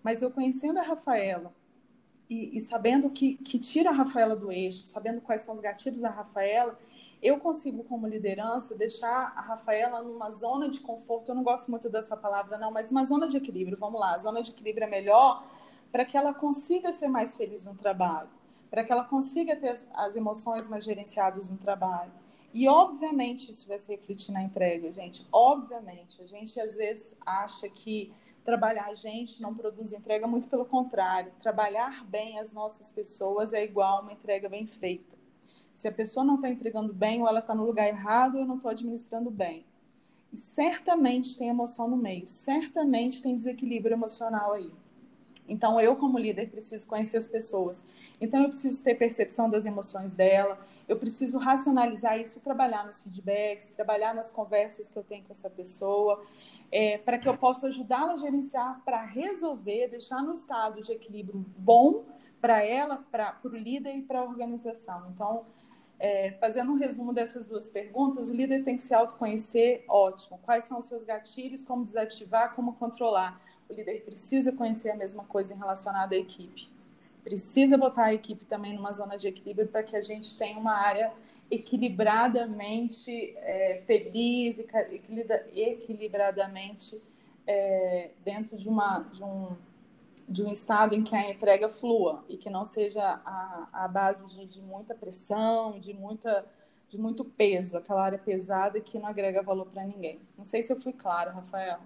Mas 0.03 0.21
eu 0.21 0.29
conhecendo 0.29 0.77
a 0.77 0.83
Rafaela 0.83 1.53
e, 2.29 2.57
e 2.57 2.61
sabendo 2.61 3.09
que, 3.09 3.35
que 3.35 3.57
tira 3.57 3.91
a 3.91 3.93
Rafaela 3.93 4.35
do 4.35 4.51
eixo, 4.51 4.85
sabendo 4.85 5.21
quais 5.21 5.41
são 5.41 5.53
os 5.53 5.61
gatilhos 5.61 6.01
da 6.01 6.09
Rafaela, 6.09 6.77
eu 7.21 7.39
consigo, 7.39 7.83
como 7.83 8.07
liderança, 8.07 8.73
deixar 8.73 9.31
a 9.35 9.41
Rafaela 9.41 10.01
numa 10.01 10.31
zona 10.31 10.67
de 10.67 10.79
conforto. 10.79 11.29
Eu 11.29 11.35
não 11.35 11.43
gosto 11.43 11.69
muito 11.69 11.89
dessa 11.89 12.17
palavra, 12.17 12.57
não, 12.57 12.71
mas 12.71 12.89
uma 12.89 13.05
zona 13.05 13.27
de 13.27 13.37
equilíbrio. 13.37 13.77
Vamos 13.77 13.99
lá, 13.99 14.15
a 14.15 14.19
zona 14.19 14.41
de 14.41 14.51
equilíbrio 14.51 14.85
é 14.85 14.89
melhor 14.89 15.45
para 15.91 16.03
que 16.03 16.17
ela 16.17 16.33
consiga 16.33 16.91
ser 16.91 17.07
mais 17.07 17.35
feliz 17.35 17.65
no 17.65 17.75
trabalho, 17.75 18.29
para 18.69 18.83
que 18.83 18.91
ela 18.91 19.03
consiga 19.03 19.55
ter 19.55 19.69
as, 19.69 19.89
as 19.93 20.15
emoções 20.15 20.67
mais 20.67 20.83
gerenciadas 20.83 21.49
no 21.49 21.57
trabalho. 21.57 22.11
E, 22.53 22.67
obviamente, 22.67 23.51
isso 23.51 23.67
vai 23.67 23.77
se 23.77 23.87
refletir 23.89 24.31
na 24.31 24.41
entrega, 24.41 24.91
gente. 24.91 25.25
Obviamente. 25.31 26.21
A 26.21 26.25
gente, 26.25 26.59
às 26.59 26.75
vezes, 26.75 27.15
acha 27.25 27.69
que 27.69 28.11
trabalhar 28.43 28.87
a 28.87 28.95
gente 28.95 29.41
não 29.41 29.53
produz 29.53 29.93
entrega, 29.93 30.27
muito 30.27 30.47
pelo 30.47 30.65
contrário. 30.65 31.31
Trabalhar 31.41 32.03
bem 32.05 32.39
as 32.39 32.51
nossas 32.51 32.91
pessoas 32.91 33.53
é 33.53 33.63
igual 33.63 34.01
uma 34.01 34.11
entrega 34.11 34.49
bem 34.49 34.65
feita. 34.65 35.20
Se 35.81 35.87
a 35.87 35.91
pessoa 35.91 36.23
não 36.23 36.35
está 36.35 36.47
entregando 36.47 36.93
bem, 36.93 37.23
ou 37.23 37.27
ela 37.27 37.39
está 37.39 37.55
no 37.55 37.65
lugar 37.65 37.87
errado, 37.87 38.37
eu 38.37 38.45
não 38.45 38.57
estou 38.57 38.69
administrando 38.69 39.31
bem. 39.31 39.65
E 40.31 40.37
certamente 40.37 41.35
tem 41.35 41.49
emoção 41.49 41.87
no 41.87 41.97
meio, 41.97 42.29
certamente 42.29 43.19
tem 43.19 43.35
desequilíbrio 43.35 43.95
emocional 43.95 44.53
aí. 44.53 44.71
Então, 45.47 45.81
eu, 45.81 45.95
como 45.95 46.19
líder, 46.19 46.51
preciso 46.51 46.85
conhecer 46.85 47.17
as 47.17 47.27
pessoas. 47.27 47.83
Então, 48.21 48.43
eu 48.43 48.49
preciso 48.49 48.83
ter 48.83 48.93
percepção 48.93 49.49
das 49.49 49.65
emoções 49.65 50.13
dela, 50.13 50.59
eu 50.87 50.97
preciso 50.97 51.39
racionalizar 51.39 52.19
isso, 52.19 52.39
trabalhar 52.41 52.85
nos 52.85 53.01
feedbacks, 53.01 53.69
trabalhar 53.75 54.13
nas 54.13 54.29
conversas 54.29 54.91
que 54.91 54.99
eu 54.99 55.03
tenho 55.03 55.23
com 55.23 55.33
essa 55.33 55.49
pessoa, 55.49 56.23
é, 56.71 56.99
para 56.99 57.17
que 57.17 57.27
eu 57.27 57.35
possa 57.35 57.65
ajudá-la 57.65 58.13
a 58.13 58.17
gerenciar, 58.17 58.83
para 58.85 59.03
resolver, 59.03 59.87
deixar 59.87 60.21
no 60.21 60.35
estado 60.35 60.79
de 60.79 60.91
equilíbrio 60.91 61.43
bom 61.57 62.05
para 62.39 62.63
ela, 62.63 63.03
para 63.11 63.35
o 63.43 63.47
líder 63.47 63.95
e 63.95 64.03
para 64.03 64.19
a 64.19 64.23
organização. 64.23 65.09
Então, 65.09 65.43
é, 66.01 66.31
fazendo 66.39 66.71
um 66.71 66.77
resumo 66.77 67.13
dessas 67.13 67.47
duas 67.47 67.69
perguntas, 67.69 68.27
o 68.27 68.33
líder 68.33 68.63
tem 68.63 68.75
que 68.75 68.81
se 68.81 68.91
autoconhecer, 68.91 69.85
ótimo. 69.87 70.39
Quais 70.41 70.65
são 70.65 70.79
os 70.79 70.85
seus 70.85 71.03
gatilhos, 71.03 71.63
como 71.63 71.85
desativar, 71.85 72.55
como 72.55 72.73
controlar. 72.73 73.39
O 73.69 73.73
líder 73.73 74.01
precisa 74.03 74.51
conhecer 74.51 74.89
a 74.89 74.95
mesma 74.95 75.23
coisa 75.25 75.53
em 75.53 75.57
relacionado 75.57 76.13
à 76.13 76.17
equipe. 76.17 76.67
Precisa 77.23 77.77
botar 77.77 78.05
a 78.05 78.13
equipe 78.15 78.43
também 78.45 78.73
numa 78.73 78.91
zona 78.91 79.15
de 79.15 79.27
equilíbrio 79.27 79.67
para 79.67 79.83
que 79.83 79.95
a 79.95 80.01
gente 80.01 80.35
tenha 80.35 80.57
uma 80.57 80.73
área 80.73 81.13
equilibradamente 81.51 83.35
é, 83.37 83.83
feliz, 83.85 84.57
equilibradamente 85.53 86.99
é, 87.45 88.09
dentro 88.25 88.57
de, 88.57 88.67
uma, 88.67 89.01
de 89.11 89.23
um 89.23 89.55
de 90.27 90.43
um 90.43 90.51
estado 90.51 90.95
em 90.95 91.03
que 91.03 91.15
a 91.15 91.29
entrega 91.29 91.67
flua 91.69 92.23
e 92.27 92.37
que 92.37 92.49
não 92.49 92.65
seja 92.65 93.01
a, 93.25 93.69
a 93.71 93.87
base 93.87 94.25
de, 94.25 94.45
de 94.45 94.61
muita 94.61 94.95
pressão, 94.95 95.79
de 95.79 95.93
muita 95.93 96.45
de 96.87 96.97
muito 96.97 97.23
peso, 97.23 97.77
aquela 97.77 98.03
área 98.03 98.19
pesada 98.19 98.81
que 98.81 98.99
não 98.99 99.07
agrega 99.07 99.41
valor 99.41 99.65
para 99.67 99.85
ninguém. 99.85 100.19
Não 100.37 100.43
sei 100.43 100.61
se 100.61 100.73
eu 100.73 100.81
fui 100.81 100.91
claro, 100.91 101.31
Rafael. 101.31 101.79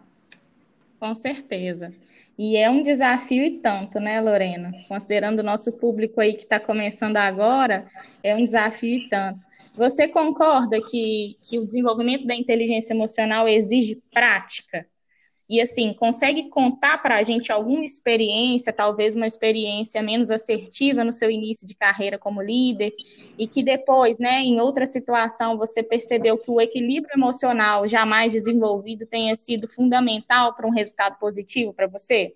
Com 0.99 1.13
certeza. 1.13 1.93
E 2.35 2.57
é 2.57 2.67
um 2.71 2.81
desafio 2.81 3.43
e 3.43 3.59
tanto, 3.59 3.99
né, 3.99 4.19
Lorena? 4.19 4.71
Considerando 4.87 5.39
o 5.39 5.43
nosso 5.43 5.71
público 5.71 6.19
aí 6.19 6.33
que 6.33 6.41
está 6.41 6.59
começando 6.59 7.17
agora, 7.17 7.85
é 8.23 8.35
um 8.35 8.43
desafio 8.43 8.97
e 8.97 9.07
tanto. 9.07 9.45
Você 9.75 10.07
concorda 10.07 10.81
que, 10.81 11.37
que 11.39 11.59
o 11.59 11.65
desenvolvimento 11.67 12.25
da 12.25 12.33
inteligência 12.33 12.93
emocional 12.93 13.47
exige 13.47 14.01
prática? 14.11 14.87
E 15.49 15.61
assim 15.61 15.93
consegue 15.93 16.49
contar 16.49 17.01
para 17.01 17.17
a 17.17 17.23
gente 17.23 17.51
alguma 17.51 17.83
experiência, 17.83 18.73
talvez 18.73 19.15
uma 19.15 19.27
experiência 19.27 20.01
menos 20.01 20.31
assertiva 20.31 21.03
no 21.03 21.13
seu 21.13 21.29
início 21.29 21.67
de 21.67 21.75
carreira 21.75 22.17
como 22.17 22.41
líder, 22.41 22.93
e 23.37 23.47
que 23.47 23.63
depois, 23.63 24.19
né, 24.19 24.41
em 24.41 24.59
outra 24.59 24.85
situação, 24.85 25.57
você 25.57 25.83
percebeu 25.83 26.37
que 26.37 26.49
o 26.49 26.59
equilíbrio 26.59 27.13
emocional 27.15 27.87
jamais 27.87 28.33
desenvolvido 28.33 29.05
tenha 29.05 29.35
sido 29.35 29.67
fundamental 29.67 30.53
para 30.53 30.67
um 30.67 30.71
resultado 30.71 31.17
positivo 31.19 31.73
para 31.73 31.87
você? 31.87 32.35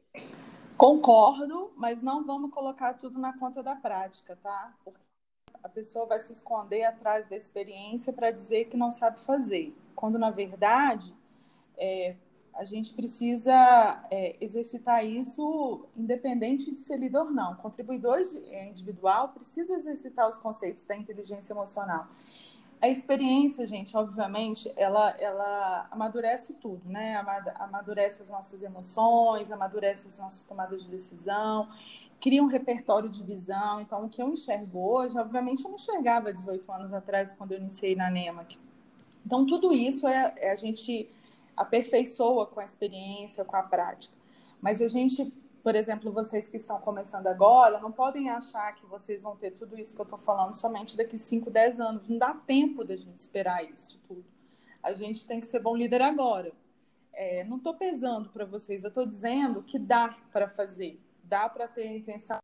Concordo, 0.78 1.72
mas 1.76 2.02
não 2.02 2.26
vamos 2.26 2.52
colocar 2.52 2.94
tudo 2.94 3.20
na 3.20 3.38
conta 3.38 3.62
da 3.62 3.76
prática, 3.76 4.38
tá? 4.42 4.74
Porque 4.86 5.02
a 5.62 5.68
pessoa 5.68 6.06
vai 6.06 6.20
se 6.20 6.32
esconder 6.32 6.84
atrás 6.84 7.28
da 7.28 7.36
experiência 7.36 8.14
para 8.14 8.32
dizer 8.32 8.66
que 8.66 8.78
não 8.78 8.92
sabe 8.92 9.20
fazer, 9.20 9.76
quando 9.94 10.18
na 10.18 10.32
verdade 10.32 11.14
é, 11.78 12.16
a 12.60 12.66
gente 12.66 12.94
precisa 12.94 14.04
é, 14.12 14.36
exercitar 14.42 15.06
isso 15.06 15.88
independente 15.96 16.70
de 16.72 16.80
ser 16.80 16.98
líder 16.98 17.20
ou 17.20 17.32
não. 17.32 17.56
Contribuidor 17.56 18.18
é, 18.52 18.68
individual 18.68 19.30
precisa 19.30 19.74
exercitar 19.76 20.28
os 20.28 20.38
conceitos 20.38 20.84
da 20.84 20.94
inteligência 20.94 21.54
emocional. 21.54 22.08
A 22.82 22.90
experiência, 22.90 23.66
gente, 23.66 23.96
obviamente, 23.96 24.72
ela, 24.76 25.16
ela 25.20 25.88
amadurece 25.90 26.60
tudo, 26.62 26.82
né? 26.86 27.16
Amadurece 27.56 28.22
as 28.22 28.30
nossas 28.30 28.62
emoções, 28.62 29.52
amadurece 29.52 30.08
as 30.08 30.20
nossas 30.20 30.44
tomadas 30.44 30.84
de 30.84 30.90
decisão, 30.90 31.68
cria 32.20 32.44
um 32.44 32.48
repertório 32.48 33.10
de 33.10 33.24
visão. 33.24 33.80
Então, 33.80 34.06
o 34.06 34.10
que 34.10 34.22
eu 34.22 34.30
enxergo 34.30 34.80
hoje, 34.80 35.18
obviamente, 35.18 35.64
eu 35.64 35.70
não 35.70 35.76
enxergava 35.78 36.34
18 36.34 36.70
anos 36.72 36.94
atrás, 36.94 37.34
quando 37.34 37.54
eu 37.54 37.58
iniciei 37.58 37.96
na 37.96 38.10
NEMAC. 38.10 38.58
Então, 39.26 39.46
tudo 39.46 39.74
isso 39.74 40.08
é, 40.08 40.34
é 40.38 40.52
a 40.52 40.56
gente 40.56 41.10
aperfeiçoa 41.60 42.46
com 42.48 42.62
a 42.62 42.66
experiência, 42.66 43.44
com 43.44 43.56
a 43.56 43.64
prática. 43.64 44.16
Mas 44.62 44.82
a 44.82 44.88
gente, 44.88 45.26
por 45.62 45.76
exemplo, 45.76 46.12
vocês 46.12 46.48
que 46.48 46.56
estão 46.56 46.80
começando 46.80 47.28
agora, 47.28 47.80
não 47.80 47.92
podem 47.92 48.30
achar 48.30 48.74
que 48.76 48.86
vocês 48.88 49.22
vão 49.22 49.36
ter 49.36 49.52
tudo 49.52 49.78
isso 49.78 49.94
que 49.94 50.00
eu 50.00 50.06
estou 50.06 50.18
falando 50.18 50.56
somente 50.56 50.96
daqui 50.96 51.18
5, 51.18 51.52
10 51.52 51.80
anos. 51.82 52.08
Não 52.08 52.18
dá 52.18 52.34
tempo 52.34 52.86
da 52.86 52.96
gente 52.96 53.20
esperar 53.20 53.64
isso 53.70 54.00
tudo. 54.08 54.26
A 54.82 54.94
gente 54.94 55.28
tem 55.28 55.42
que 55.42 55.48
ser 55.48 55.60
bom 55.60 55.76
líder 55.76 56.02
agora. 56.02 56.54
É, 57.12 57.44
não 57.44 57.58
estou 57.58 57.74
pesando 57.74 58.30
para 58.30 58.46
vocês, 58.46 58.84
eu 58.84 58.88
estou 58.88 59.06
dizendo 59.06 59.62
que 59.62 59.78
dá 59.78 60.16
para 60.32 60.48
fazer, 60.48 61.02
dá 61.22 61.50
para 61.50 61.68
ter 61.68 61.90
a 61.90 61.98
intenção 61.98 62.40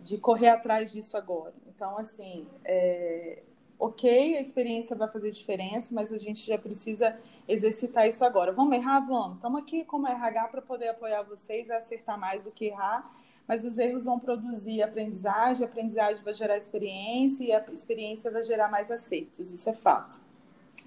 de, 0.00 0.16
correr 0.18 0.48
atrás 0.48 0.90
disso 0.90 1.16
agora. 1.16 1.54
Então, 1.66 1.98
assim, 1.98 2.48
é, 2.64 3.42
ok, 3.78 4.36
a 4.36 4.40
experiência 4.40 4.96
vai 4.96 5.08
fazer 5.08 5.30
diferença, 5.30 5.88
mas 5.92 6.12
a 6.12 6.18
gente 6.18 6.46
já 6.46 6.58
precisa 6.58 7.16
exercitar 7.46 8.08
isso 8.08 8.24
agora. 8.24 8.52
Vamos 8.52 8.74
errar? 8.76 9.00
Vamos. 9.00 9.36
Estamos 9.36 9.60
aqui 9.60 9.84
como 9.84 10.08
RH 10.08 10.48
para 10.48 10.62
poder 10.62 10.88
apoiar 10.88 11.22
vocês 11.22 11.70
a 11.70 11.76
acertar 11.76 12.18
mais 12.18 12.44
do 12.44 12.50
que 12.50 12.66
errar, 12.66 13.02
mas 13.46 13.64
os 13.64 13.78
erros 13.78 14.04
vão 14.04 14.18
produzir 14.18 14.82
aprendizagem, 14.82 15.64
a 15.64 15.68
aprendizagem 15.68 16.22
vai 16.24 16.34
gerar 16.34 16.56
experiência 16.56 17.44
e 17.44 17.52
a 17.52 17.64
experiência 17.72 18.30
vai 18.30 18.42
gerar 18.42 18.68
mais 18.68 18.90
acertos, 18.90 19.50
isso 19.52 19.68
é 19.68 19.74
fato. 19.74 20.18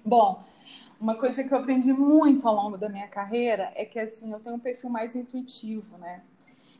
Bom, 0.04 0.42
uma 1.00 1.14
coisa 1.14 1.42
que 1.42 1.52
eu 1.52 1.58
aprendi 1.58 1.92
muito 1.92 2.46
ao 2.46 2.54
longo 2.54 2.76
da 2.76 2.88
minha 2.88 3.08
carreira 3.08 3.72
é 3.74 3.84
que 3.84 3.98
assim, 3.98 4.32
eu 4.32 4.40
tenho 4.40 4.56
um 4.56 4.60
perfil 4.60 4.90
mais 4.90 5.14
intuitivo, 5.14 5.96
né? 5.96 6.22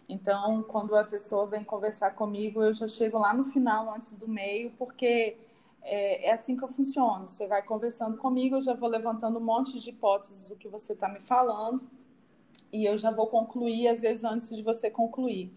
Então, 0.09 0.63
quando 0.65 0.97
a 0.97 1.05
pessoa 1.05 1.47
vem 1.47 1.63
conversar 1.63 2.11
comigo, 2.11 2.63
eu 2.63 2.75
já 2.75 2.89
chego 2.89 3.17
lá 3.17 3.33
no 3.33 3.45
final, 3.45 3.95
antes 3.95 4.13
do 4.13 4.29
meio, 4.29 4.73
porque 4.73 5.37
é, 5.83 6.29
é, 6.29 6.33
assim 6.33 6.57
que 6.57 6.65
eu 6.65 6.69
funciono. 6.69 7.29
Você 7.29 7.47
vai 7.47 7.63
conversando 7.63 8.17
comigo, 8.17 8.57
eu 8.57 8.63
já 8.63 8.75
vou 8.75 8.89
levantando 8.89 9.39
um 9.39 9.45
monte 9.45 9.79
de 9.81 9.91
hipóteses 9.91 10.49
do 10.49 10.57
que 10.57 10.69
você 10.69 10.93
está 10.93 11.09
me 11.09 11.21
falando 11.21 11.83
e 12.73 12.85
eu 12.85 12.97
já 12.97 13.11
vou 13.11 13.27
concluir, 13.27 13.89
às 13.89 14.01
vezes, 14.01 14.25
antes 14.25 14.55
de 14.55 14.63
você 14.63 14.91
concluir. 14.91 15.53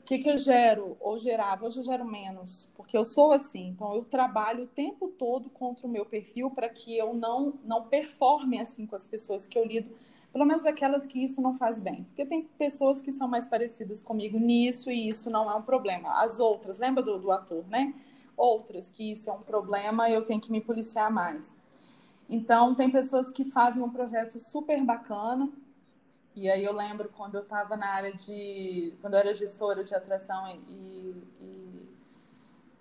O 0.00 0.04
que, 0.06 0.18
que 0.18 0.30
eu 0.30 0.38
gero 0.38 0.96
ou 1.00 1.18
gerava? 1.18 1.66
Hoje 1.66 1.80
eu 1.80 1.82
gero 1.82 2.04
menos, 2.04 2.68
porque 2.76 2.96
eu 2.96 3.04
sou 3.04 3.32
assim. 3.32 3.68
Então, 3.68 3.94
eu 3.94 4.04
trabalho 4.04 4.64
o 4.64 4.68
tempo 4.68 5.08
todo 5.08 5.50
contra 5.50 5.86
o 5.86 5.90
meu 5.90 6.06
perfil 6.06 6.50
para 6.50 6.68
que 6.68 6.96
eu 6.96 7.12
não, 7.12 7.54
não 7.64 7.86
performe 7.86 8.60
assim 8.60 8.86
com 8.86 8.94
as 8.94 9.06
pessoas 9.06 9.48
que 9.48 9.58
eu 9.58 9.64
lido, 9.64 9.90
pelo 10.32 10.44
menos 10.44 10.64
aquelas 10.64 11.06
que 11.06 11.24
isso 11.24 11.40
não 11.40 11.54
faz 11.54 11.80
bem. 11.80 12.04
Porque 12.04 12.24
tem 12.24 12.44
pessoas 12.56 13.00
que 13.00 13.10
são 13.10 13.26
mais 13.26 13.48
parecidas 13.48 14.00
comigo 14.00 14.38
nisso 14.38 14.92
e 14.92 15.08
isso 15.08 15.28
não 15.28 15.50
é 15.50 15.54
um 15.56 15.62
problema. 15.62 16.22
As 16.22 16.38
outras, 16.38 16.78
lembra 16.78 17.02
do, 17.02 17.18
do 17.18 17.32
ator, 17.32 17.64
né? 17.68 17.92
Outras 18.36 18.90
que 18.90 19.12
isso 19.12 19.30
é 19.30 19.32
um 19.32 19.42
problema, 19.42 20.10
eu 20.10 20.24
tenho 20.24 20.40
que 20.40 20.52
me 20.52 20.60
policiar 20.60 21.10
mais. 21.10 21.52
Então, 22.28 22.74
tem 22.74 22.90
pessoas 22.90 23.30
que 23.30 23.44
fazem 23.44 23.82
um 23.82 23.90
projeto 23.90 24.38
super 24.38 24.82
bacana. 24.84 25.50
E 26.34 26.50
aí 26.50 26.64
eu 26.64 26.72
lembro 26.72 27.08
quando 27.16 27.36
eu 27.36 27.42
estava 27.42 27.76
na 27.76 27.88
área 27.88 28.12
de. 28.12 28.94
quando 29.00 29.14
eu 29.14 29.20
era 29.20 29.32
gestora 29.34 29.82
de 29.82 29.94
atração 29.94 30.46
e, 30.68 31.14
e, 31.40 31.88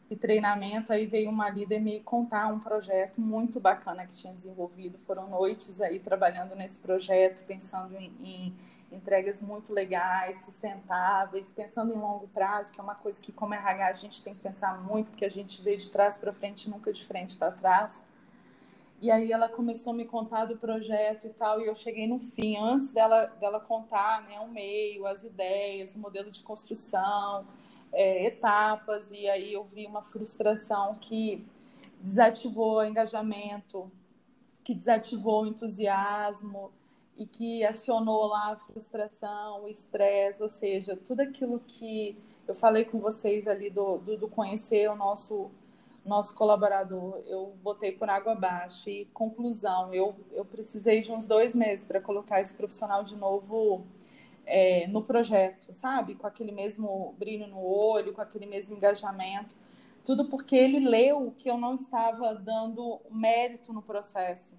e, 0.10 0.16
treinamento, 0.16 0.92
aí 0.92 1.06
veio 1.06 1.30
uma 1.30 1.50
líder 1.50 1.80
me 1.80 2.02
contar 2.02 2.48
um 2.48 2.60
projeto 2.60 3.22
muito 3.22 3.60
bacana 3.60 4.06
que 4.06 4.14
tinha 4.14 4.34
desenvolvido. 4.34 4.98
Foram 4.98 5.30
noites 5.30 5.80
aí 5.80 6.00
trabalhando 6.00 6.54
nesse 6.56 6.80
projeto, 6.80 7.44
pensando 7.46 7.96
em, 7.96 8.12
em 8.20 8.56
entregas 8.96 9.42
muito 9.42 9.74
legais, 9.74 10.40
sustentáveis, 10.40 11.52
pensando 11.52 11.94
em 11.94 11.98
longo 11.98 12.28
prazo, 12.30 12.72
que 12.72 12.80
é 12.80 12.84
uma 12.84 12.96
coisa 12.96 13.22
que, 13.22 13.32
como 13.32 13.54
RH, 13.54 13.88
a 13.88 13.94
gente 13.94 14.24
tem 14.24 14.34
que 14.34 14.44
pensar 14.44 14.82
muito, 14.82 15.12
porque 15.12 15.26
a 15.26 15.30
gente 15.30 15.62
vê 15.62 15.76
de 15.76 15.90
trás 15.90 16.18
para 16.18 16.34
frente, 16.34 16.70
nunca 16.70 16.92
de 16.92 17.06
frente 17.06 17.36
para 17.36 17.52
trás. 17.52 18.04
E 19.02 19.12
aí 19.12 19.32
ela 19.32 19.50
começou 19.50 19.94
a 19.94 19.96
me 19.96 20.06
contar 20.06 20.46
do 20.46 20.58
projeto 20.58 21.28
e 21.28 21.30
tal, 21.30 21.62
e 21.62 21.68
eu 21.68 21.76
cheguei 21.76 22.08
no 22.08 22.20
fim, 22.20 22.58
antes 22.58 22.92
dela, 22.92 23.26
dela 23.40 23.60
contar 23.60 24.24
né, 24.24 24.40
o 24.40 24.48
meio, 24.48 25.06
as 25.06 25.24
ideias, 25.24 25.96
o 25.96 26.00
modelo 26.00 26.32
de 26.32 26.42
construção, 26.42 27.46
é, 27.92 28.26
etapas, 28.26 29.12
e 29.12 29.30
aí 29.30 29.54
eu 29.54 29.64
vi 29.64 29.86
uma 29.86 30.02
frustração 30.02 30.96
que 30.96 31.46
desativou 32.02 32.78
o 32.78 32.84
engajamento, 32.84 33.92
que 34.64 34.74
desativou 34.74 35.44
o 35.44 35.48
entusiasmo, 35.48 36.72
e 37.18 37.26
que 37.26 37.64
acionou 37.64 38.28
lá 38.28 38.52
a 38.52 38.56
frustração, 38.56 39.64
o 39.64 39.70
estresse, 39.70 40.44
ou 40.44 40.50
seja, 40.50 40.96
tudo 40.96 41.22
aquilo 41.22 41.60
que 41.60 42.18
eu 42.48 42.54
falei 42.54 42.86
com 42.86 43.00
vocês 43.00 43.48
ali 43.48 43.70
do, 43.70 43.98
do, 43.98 44.18
do, 44.18 44.28
conhecer 44.28 44.90
o 44.90 44.96
nosso 44.96 45.50
nosso 46.04 46.36
colaborador, 46.36 47.24
eu 47.26 47.56
botei 47.64 47.92
por 47.92 48.08
água 48.10 48.34
abaixo. 48.34 48.88
E 48.90 49.06
conclusão, 49.06 49.92
eu, 49.92 50.16
eu 50.34 50.46
precisei 50.46 51.02
de 51.02 51.12
uns 51.12 51.26
dois 51.26 51.56
meses 51.56 51.84
para 51.84 52.00
colocar 52.00 52.40
esse 52.40 52.54
profissional 52.54 53.04
de 53.04 53.16
novo 53.16 53.84
é, 54.46 54.86
no 54.86 55.02
projeto, 55.02 55.74
sabe? 55.74 56.14
Com 56.14 56.28
aquele 56.28 56.52
mesmo 56.52 57.16
brilho 57.18 57.48
no 57.48 57.60
olho, 57.60 58.14
com 58.14 58.22
aquele 58.22 58.46
mesmo 58.46 58.76
engajamento. 58.76 59.56
Tudo 60.04 60.26
porque 60.26 60.56
ele 60.56 60.80
leu 60.80 61.34
que 61.40 61.50
eu 61.50 61.58
não 61.58 61.74
estava 61.74 62.36
dando 62.36 63.02
mérito 63.10 63.74
no 63.74 63.82
processo 63.82 64.54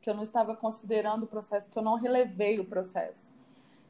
que 0.00 0.08
eu 0.08 0.14
não 0.14 0.22
estava 0.22 0.56
considerando 0.56 1.24
o 1.24 1.26
processo, 1.26 1.70
que 1.70 1.78
eu 1.78 1.82
não 1.82 1.96
relevei 1.96 2.58
o 2.58 2.64
processo. 2.64 3.32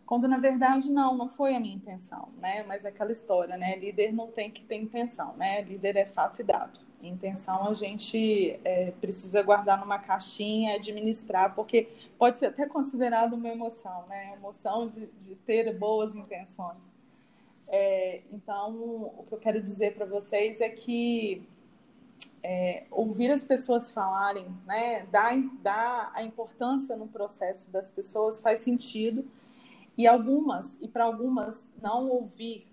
Quando 0.05 0.27
na 0.27 0.39
verdade 0.39 0.91
não, 0.91 1.17
não 1.17 1.29
foi 1.29 1.55
a 1.55 1.61
minha 1.61 1.75
intenção, 1.75 2.31
né? 2.39 2.65
Mas 2.65 2.85
é 2.85 2.89
aquela 2.89 3.13
história, 3.13 3.57
né? 3.57 3.77
Líder 3.77 4.13
não 4.13 4.27
tem 4.27 4.51
que 4.51 4.63
ter 4.63 4.75
intenção, 4.75 5.37
né? 5.37 5.63
Líder 5.63 5.97
é 5.97 6.05
fato 6.05 6.41
e 6.41 6.45
dado. 6.45 6.81
Intenção 7.01 7.69
a 7.69 7.75
gente 7.75 8.59
é, 8.65 8.93
precisa 9.01 9.41
guardar 9.43 9.79
numa 9.79 9.99
caixinha, 9.99 10.75
administrar, 10.75 11.55
porque 11.55 11.89
pode 12.19 12.39
ser 12.39 12.47
até 12.47 12.67
considerado 12.67 13.35
uma 13.35 13.49
emoção, 13.49 14.05
né? 14.09 14.35
Emoção 14.35 14.89
de, 14.89 15.07
de 15.19 15.37
ter 15.37 15.73
boas 15.79 16.15
intenções. 16.17 16.93
É, 17.69 18.23
então, 18.33 19.13
o 19.17 19.25
que 19.29 19.33
eu 19.33 19.39
quero 19.39 19.63
dizer 19.63 19.95
para 19.95 20.05
vocês 20.05 20.61
é 20.61 20.69
que 20.69 21.49
é, 22.43 22.85
ouvir 22.91 23.31
as 23.31 23.45
pessoas 23.45 23.91
falarem, 23.91 24.47
né, 24.67 25.07
dar, 25.11 25.37
dar 25.63 26.11
a 26.15 26.23
importância 26.23 26.97
no 26.97 27.07
processo 27.07 27.71
das 27.71 27.91
pessoas 27.91 28.41
faz 28.41 28.61
sentido. 28.61 29.25
E 29.97 30.07
algumas, 30.07 30.79
e 30.81 30.89
para 30.89 31.05
algumas, 31.05 31.71
não 31.83 32.09
ouvir 32.09 32.67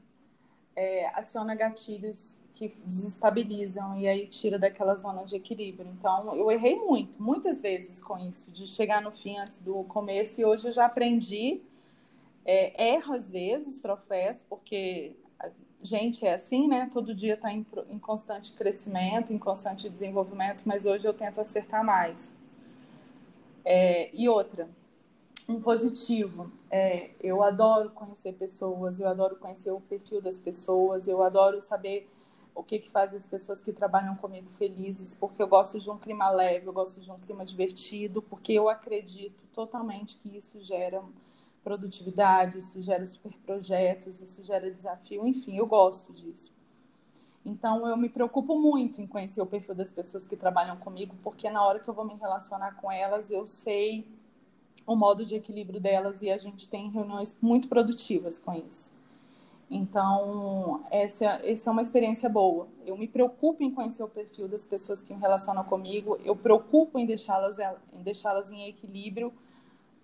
é, 0.76 1.08
aciona 1.14 1.56
gatilhos 1.56 2.40
que 2.54 2.70
desestabilizam 2.86 3.98
e 3.98 4.08
aí 4.08 4.28
tira 4.28 4.58
daquela 4.58 4.96
zona 4.96 5.24
de 5.24 5.36
equilíbrio. 5.36 5.92
Então, 6.00 6.36
eu 6.36 6.50
errei 6.50 6.76
muito, 6.76 7.14
muitas 7.22 7.62
vezes 7.62 8.02
com 8.02 8.18
isso, 8.18 8.52
de 8.52 8.66
chegar 8.66 9.02
no 9.02 9.12
fim 9.12 9.38
antes 9.38 9.62
do 9.62 9.84
começo, 9.84 10.40
e 10.40 10.46
hoje 10.46 10.68
eu 10.68 10.72
já 10.72 10.86
aprendi. 10.86 11.62
É, 12.46 12.94
erro 12.94 13.14
às 13.14 13.30
vezes, 13.30 13.80
tropeço, 13.80 14.46
porque 14.48 15.18
gente 15.82 16.26
é 16.26 16.34
assim, 16.34 16.68
né? 16.68 16.90
Todo 16.92 17.14
dia 17.14 17.36
está 17.36 17.52
em, 17.52 17.66
em, 17.88 18.00
constante 18.00 18.54
crescimento, 18.54 19.32
em 19.32 19.38
constante 19.38 19.90
desenvolvimento, 19.90 20.64
mas 20.66 20.86
hoje 20.86 21.08
eu 21.08 21.14
tento 21.14 21.40
acertar 21.40 21.84
mais. 21.84 22.36
É, 23.64 24.10
e 24.14 24.28
outra, 24.28 24.70
um 25.48 25.62
positivo. 25.62 26.52
É, 26.70 27.12
eu 27.22 27.44
adoro 27.44 27.90
conhecer 27.92 28.34
pessoas, 28.34 29.00
eu 29.00 29.08
adoro 29.08 29.38
conhecer 29.38 29.72
o 29.72 29.80
perfil 29.80 30.22
das 30.22 30.40
pessoas, 30.40 31.08
eu 31.08 31.24
adoro 31.24 31.62
saber 31.62 32.10
o 32.54 32.64
que, 32.64 32.80
que 32.80 32.90
faz 32.90 33.14
as 33.14 33.28
pessoas 33.28 33.62
que 33.62 33.72
trabalham 33.72 34.16
comigo 34.16 34.50
felizes, 34.50 35.14
porque 35.14 35.42
eu 35.42 35.48
gosto 35.48 35.80
de 35.80 35.90
um 35.90 35.98
clima 35.98 36.30
leve, 36.32 36.66
eu 36.66 36.74
gosto 36.74 37.00
de 37.00 37.12
um 37.12 37.20
clima 37.20 37.46
divertido, 37.46 38.22
porque 38.22 38.52
eu 38.54 38.68
acredito 38.68 39.40
totalmente 39.54 40.18
que 40.18 40.36
isso 40.36 40.60
gera 40.60 41.04
produtividade, 41.68 42.60
isso 42.60 42.82
gera 42.82 43.06
super 43.06 43.34
projetos, 43.46 44.22
isso 44.22 44.42
gera 44.42 44.72
desafio, 44.72 45.28
enfim, 45.28 45.58
eu 45.58 45.68
gosto 45.68 46.14
disso. 46.14 46.54
Então, 47.46 47.86
eu 47.86 47.98
me 47.98 48.08
preocupo 48.08 48.58
muito 48.58 49.02
em 49.02 49.08
conhecer 49.08 49.42
o 49.42 49.46
perfil 49.46 49.76
das 49.76 49.92
pessoas 49.92 50.26
que 50.26 50.38
trabalham 50.38 50.78
comigo, 50.78 51.14
porque 51.22 51.50
na 51.50 51.62
hora 51.66 51.80
que 51.80 51.90
eu 51.90 51.94
vou 51.94 52.06
me 52.06 52.16
relacionar 52.16 52.76
com 52.76 52.90
elas, 52.90 53.30
eu 53.32 53.46
sei 53.46 54.08
o 54.86 54.96
modo 54.96 55.26
de 55.26 55.36
equilíbrio 55.36 55.82
delas 55.82 56.22
e 56.22 56.32
a 56.32 56.38
gente 56.38 56.70
tem 56.70 56.90
reuniões 56.90 57.36
muito 57.42 57.68
produtivas 57.68 58.40
com 58.40 58.54
isso. 58.54 58.94
Então, 59.70 60.86
essa, 60.90 61.26
essa 61.44 61.70
é 61.70 61.72
uma 61.72 61.82
experiência 61.82 62.30
boa. 62.30 62.70
Eu 62.86 62.98
me 62.98 63.10
preocupo 63.10 63.62
em 63.62 63.72
conhecer 63.72 64.04
o 64.04 64.08
perfil 64.08 64.48
das 64.48 64.66
pessoas 64.66 65.02
que 65.02 65.14
me 65.14 65.20
relacionam 65.20 65.66
comigo, 65.66 66.18
eu 66.24 66.34
preocupo 66.34 66.98
em 66.98 67.06
deixá-las 67.06 67.60
em, 67.60 68.02
deixá 68.02 68.34
em 68.54 68.70
equilíbrio 68.70 69.34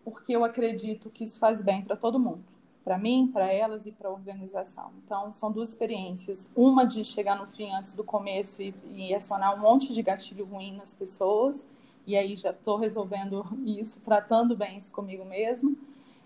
porque 0.04 0.36
eu 0.36 0.44
acredito 0.44 1.10
que 1.10 1.24
isso 1.24 1.40
faz 1.40 1.62
bem 1.62 1.82
para 1.82 1.96
todo 1.96 2.20
mundo, 2.20 2.44
para 2.84 2.98
mim, 2.98 3.30
para 3.32 3.52
elas 3.52 3.86
e 3.86 3.92
para 3.92 4.10
a 4.10 4.12
organização. 4.12 4.92
Então, 5.06 5.32
são 5.32 5.52
duas 5.52 5.70
experiências: 5.70 6.50
uma 6.56 6.86
de 6.86 7.04
chegar 7.04 7.38
no 7.38 7.48
fim 7.48 7.72
antes 7.74 7.96
do 7.96 8.04
começo 8.04 8.62
e, 8.62 8.74
e 8.86 9.16
acionar 9.16 9.56
um 9.56 9.62
monte 9.62 9.94
de 9.94 10.02
gatilho 10.02 10.46
ruim 10.46 10.76
nas 10.76 10.94
pessoas, 10.94 11.66
e 12.06 12.18
aí 12.18 12.36
já 12.36 12.52
estou 12.52 12.78
resolvendo 12.78 13.46
isso, 13.66 14.02
tratando 14.02 14.56
bem 14.56 14.78
isso 14.78 14.92
comigo 14.92 15.24
mesma, 15.26 15.74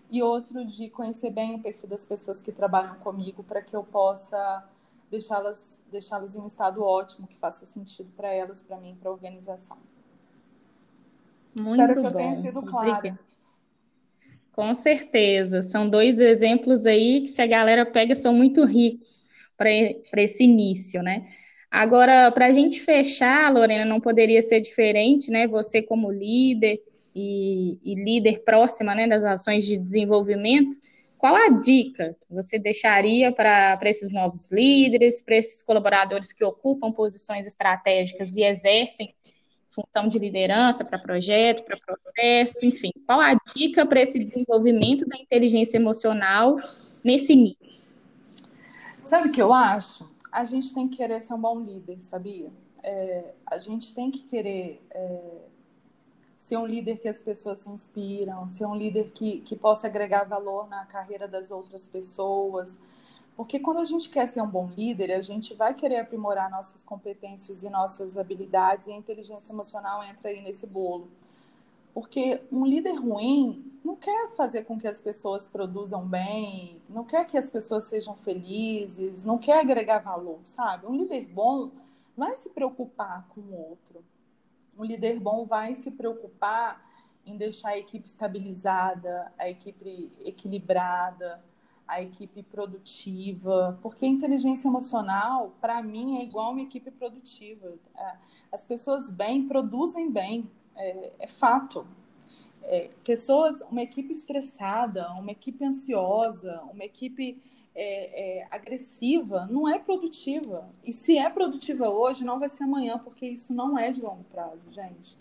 e 0.10 0.24
outro 0.24 0.66
de 0.66 0.90
conhecer 0.90 1.30
bem 1.30 1.56
o 1.56 1.60
perfil 1.60 1.90
das 1.90 2.06
pessoas 2.06 2.42
que 2.42 2.52
trabalham 2.52 2.96
comigo 2.96 3.44
para 3.44 3.62
que 3.62 3.76
eu 3.76 3.84
possa 3.84 4.63
deixá-las 5.10 5.80
deixá-las 5.90 6.36
em 6.36 6.40
um 6.40 6.46
estado 6.46 6.84
ótimo 6.84 7.28
que 7.28 7.38
faça 7.38 7.66
sentido 7.66 8.10
para 8.16 8.30
elas, 8.30 8.62
para 8.62 8.78
mim, 8.78 8.96
para 9.00 9.10
a 9.10 9.13
organização. 9.13 9.78
Muito 11.56 11.82
Espero 11.82 11.94
que 11.94 12.02
bom. 12.02 12.08
eu 12.08 12.13
tenha 12.13 12.36
sido 12.36 12.62
clara. 12.62 13.20
Com 14.58 14.74
certeza. 14.74 15.62
São 15.62 15.88
dois 15.88 16.20
exemplos 16.20 16.88
aí 16.88 17.22
que, 17.22 17.28
se 17.28 17.39
a 17.39 17.46
galera 17.46 17.86
pega, 17.86 18.15
são 18.15 18.34
muito 18.34 18.65
ricos 18.65 19.24
para 19.56 19.70
esse 20.24 20.46
início, 20.46 21.04
né? 21.04 21.28
Agora, 21.70 22.32
para 22.32 22.48
a 22.48 22.52
gente 22.52 22.82
fechar, 22.82 23.54
Lorena, 23.54 23.86
não 23.86 24.02
poderia 24.02 24.41
ser 24.41 24.60
diferente, 24.60 25.30
né? 25.30 25.46
Você, 25.46 25.84
como 25.84 26.10
líder 26.10 26.82
e, 27.13 27.78
e 27.84 27.93
líder 27.93 28.39
próxima 28.43 28.96
né, 28.96 29.08
das 29.08 29.24
ações 29.24 29.63
de 29.63 29.78
desenvolvimento, 29.78 30.76
qual 31.20 31.36
a 31.36 31.50
dica 31.50 32.15
que 32.28 32.34
você 32.34 32.58
deixaria 32.58 33.32
para 33.32 33.78
esses 33.84 34.12
novos 34.12 34.52
líderes, 34.52 35.22
para 35.22 35.36
esses 35.36 35.62
colaboradores 35.62 36.34
que 36.34 36.43
ocupam 36.43 36.91
posições 36.91 37.46
estratégicas 37.46 38.36
e 38.36 38.41
exercem 38.41 39.13
função 39.70 40.08
de 40.08 40.20
liderança 40.20 40.84
para 40.84 40.98
projeto, 40.98 41.64
para 41.64 41.78
processo, 41.78 42.58
enfim. 42.64 42.92
Qual 43.06 43.20
a 43.20 43.36
dica 43.56 43.86
para 43.86 44.02
esse 44.02 44.20
desenvolvimento 44.20 45.06
da 45.06 45.18
inteligência 45.18 45.78
emocional 45.78 46.58
nesse 47.04 47.36
nível? 47.36 47.68
Sabe 49.04 49.30
o 49.30 49.32
que 49.32 49.42
eu 49.42 49.54
acho? 49.54 50.10
A 50.32 50.44
gente 50.44 50.74
tem 50.74 50.88
que 50.88 50.98
querer 50.98 51.22
ser 51.22 51.34
um 51.34 51.40
bom 51.40 51.60
líder, 51.60 52.00
sabia? 52.02 52.52
É, 52.84 53.34
a 53.46 53.58
gente 53.58 53.94
tem 53.94 54.12
que 54.12 54.24
querer 54.24 54.86
é, 54.92 55.42
ser 56.38 56.58
um 56.58 56.66
líder 56.66 56.98
que 56.98 57.08
as 57.08 57.22
pessoas 57.22 57.60
se 57.60 57.70
inspiram, 57.70 58.50
ser 58.50 58.66
um 58.66 58.76
líder 58.76 59.12
que, 59.12 59.40
que 59.42 59.56
possa 59.56 59.88
agregar 59.88 60.24
valor 60.24 60.68
na 60.68 60.86
carreira 60.86 61.28
das 61.28 61.52
outras 61.52 61.88
pessoas. 61.88 62.80
Porque 63.38 63.60
quando 63.60 63.78
a 63.78 63.86
gente 63.86 64.10
quer 64.10 64.28
ser 64.28 64.41
um 64.41 64.47
bom 64.47 64.67
líder, 64.76 65.12
a 65.12 65.21
gente 65.21 65.54
vai 65.54 65.71
querer 65.71 66.00
aprimorar 66.00 66.50
nossas 66.50 66.84
competências 66.84 67.62
e 67.62 67.69
nossas 67.69 68.17
habilidades, 68.17 68.88
e 68.88 68.91
a 68.91 68.95
inteligência 68.95 69.54
emocional 69.54 70.04
entra 70.04 70.32
aí 70.32 70.41
nesse 70.41 70.65
bolo. 70.65 71.08
Porque 71.93 72.41
um 72.52 72.65
líder 72.65 72.93
ruim 72.93 73.71
não 73.86 73.95
quer 73.95 74.32
fazer 74.36 74.63
com 74.63 74.76
que 74.80 74.88
as 74.88 75.00
pessoas 75.00 75.45
produzam 75.45 76.04
bem, 76.04 76.82
não 76.89 77.04
quer 77.04 77.26
que 77.26 77.38
as 77.38 77.47
pessoas 77.47 77.84
sejam 77.84 78.15
felizes, 78.15 79.23
não 79.23 79.38
quer 79.38 79.60
agregar 79.60 80.00
valor, 80.00 80.39
sabe? 80.43 80.88
Um 80.88 80.95
líder 80.95 81.26
bom 81.28 81.69
vai 82.17 82.36
se 82.38 82.50
preocupar 82.50 83.28
com 83.30 83.41
o 83.41 83.69
outro. 83.69 84.04
Um 84.76 84.84
líder 84.84 85.19
bom 85.19 85.45
vai 85.45 85.76
se 85.76 85.91
preocupar 85.91 86.84
em 87.23 87.38
deixar 87.38 87.69
a 87.69 87.78
equipe 87.78 88.08
estabilizada, 88.08 89.32
a 89.38 89.47
equipe 89.47 90.10
equilibrada, 90.26 91.39
a 91.88 92.02
equipe 92.02 92.43
produtiva, 92.43 93.80
porque 93.82 94.06
inteligência 94.06 94.67
emocional, 94.67 95.54
para 95.62 95.82
mim, 95.82 96.17
é 96.17 96.26
igual 96.26 96.52
uma 96.52 96.62
equipe 96.62 96.91
produtiva. 96.91 97.73
É, 97.97 98.15
as 98.52 98.65
pessoas 98.65 99.10
bem 99.10 99.47
produzem 99.47 100.12
bem, 100.12 100.50
é, 100.76 101.13
é 101.19 101.28
fato. 101.28 101.88
É, 102.63 102.89
pessoas, 103.06 103.62
uma 103.71 103.82
equipe 103.82 104.12
estressada, 104.12 105.10
uma 105.13 105.32
equipe 105.32 105.63
ansiosa, 105.63 106.62
uma 106.73 106.84
equipe 106.84 107.41
é, 107.73 108.39
é, 108.39 108.47
agressiva, 108.52 109.47
não 109.50 109.69
é 109.69 109.80
produtiva. 109.80 110.69
E 110.84 110.91
se 110.91 111.17
é 111.17 111.30
produtiva 111.30 111.89
hoje, 111.89 112.26
não 112.26 112.38
vai 112.38 112.50
ser 112.50 112.63
amanhã, 112.63 113.00
porque 113.00 113.26
isso 113.26 113.54
não 113.54 113.80
é 113.80 113.91
de 113.91 114.02
longo 114.02 114.26
prazo, 114.26 114.69
gente. 114.73 115.17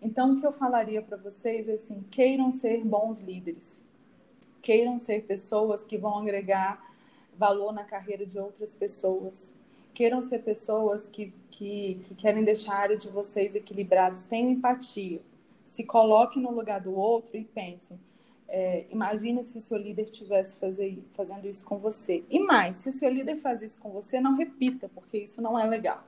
Então, 0.00 0.32
o 0.32 0.40
que 0.40 0.44
eu 0.44 0.52
falaria 0.52 1.00
para 1.00 1.16
vocês 1.16 1.68
é 1.68 1.74
assim: 1.74 2.02
queiram 2.10 2.50
ser 2.50 2.84
bons 2.84 3.20
líderes 3.20 3.86
queiram 4.62 4.96
ser 4.96 5.24
pessoas 5.24 5.84
que 5.84 5.98
vão 5.98 6.18
agregar 6.18 6.80
valor 7.36 7.72
na 7.72 7.84
carreira 7.84 8.24
de 8.24 8.38
outras 8.38 8.74
pessoas. 8.74 9.54
Queiram 9.92 10.22
ser 10.22 10.38
pessoas 10.38 11.08
que, 11.08 11.34
que, 11.50 12.00
que 12.04 12.14
querem 12.14 12.44
deixar 12.44 12.74
a 12.74 12.78
área 12.78 12.96
de 12.96 13.10
vocês 13.10 13.54
equilibrados. 13.54 14.24
Tenham 14.24 14.50
empatia. 14.50 15.20
Se 15.66 15.84
coloquem 15.84 16.42
no 16.42 16.52
lugar 16.52 16.80
do 16.80 16.94
outro 16.94 17.36
e 17.36 17.44
pensem. 17.44 17.98
É, 18.48 18.84
imagina 18.90 19.42
se 19.42 19.56
o 19.56 19.60
seu 19.60 19.78
líder 19.78 20.04
estivesse 20.04 20.58
fazendo 21.12 21.48
isso 21.48 21.64
com 21.64 21.78
você. 21.78 22.22
E 22.30 22.38
mais, 22.40 22.76
se 22.76 22.88
o 22.88 22.92
seu 22.92 23.08
líder 23.08 23.36
faz 23.36 23.62
isso 23.62 23.78
com 23.78 23.90
você, 23.90 24.20
não 24.20 24.36
repita, 24.36 24.90
porque 24.94 25.18
isso 25.18 25.40
não 25.40 25.58
é 25.58 25.66
legal. 25.66 26.04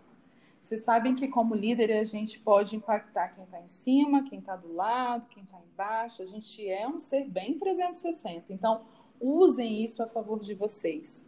Vocês 0.65 0.81
sabem 0.81 1.15
que, 1.15 1.29
como 1.29 1.55
líder, 1.55 1.93
a 1.93 2.05
gente 2.05 2.41
pode 2.41 2.75
impactar 2.75 3.29
quem 3.29 3.45
está 3.45 3.61
em 3.61 3.69
cima, 3.69 4.25
quem 4.25 4.39
está 4.39 4.57
do 4.57 4.73
lado, 4.73 5.29
quem 5.29 5.43
está 5.43 5.61
embaixo. 5.61 6.23
A 6.23 6.27
gente 6.27 6.67
é 6.67 6.89
um 6.89 6.99
ser 6.99 7.29
bem 7.29 7.59
360. 7.59 8.47
Então, 8.49 8.81
usem 9.21 9.85
isso 9.85 10.03
a 10.03 10.07
favor 10.07 10.41
de 10.41 10.55
vocês. 10.55 11.23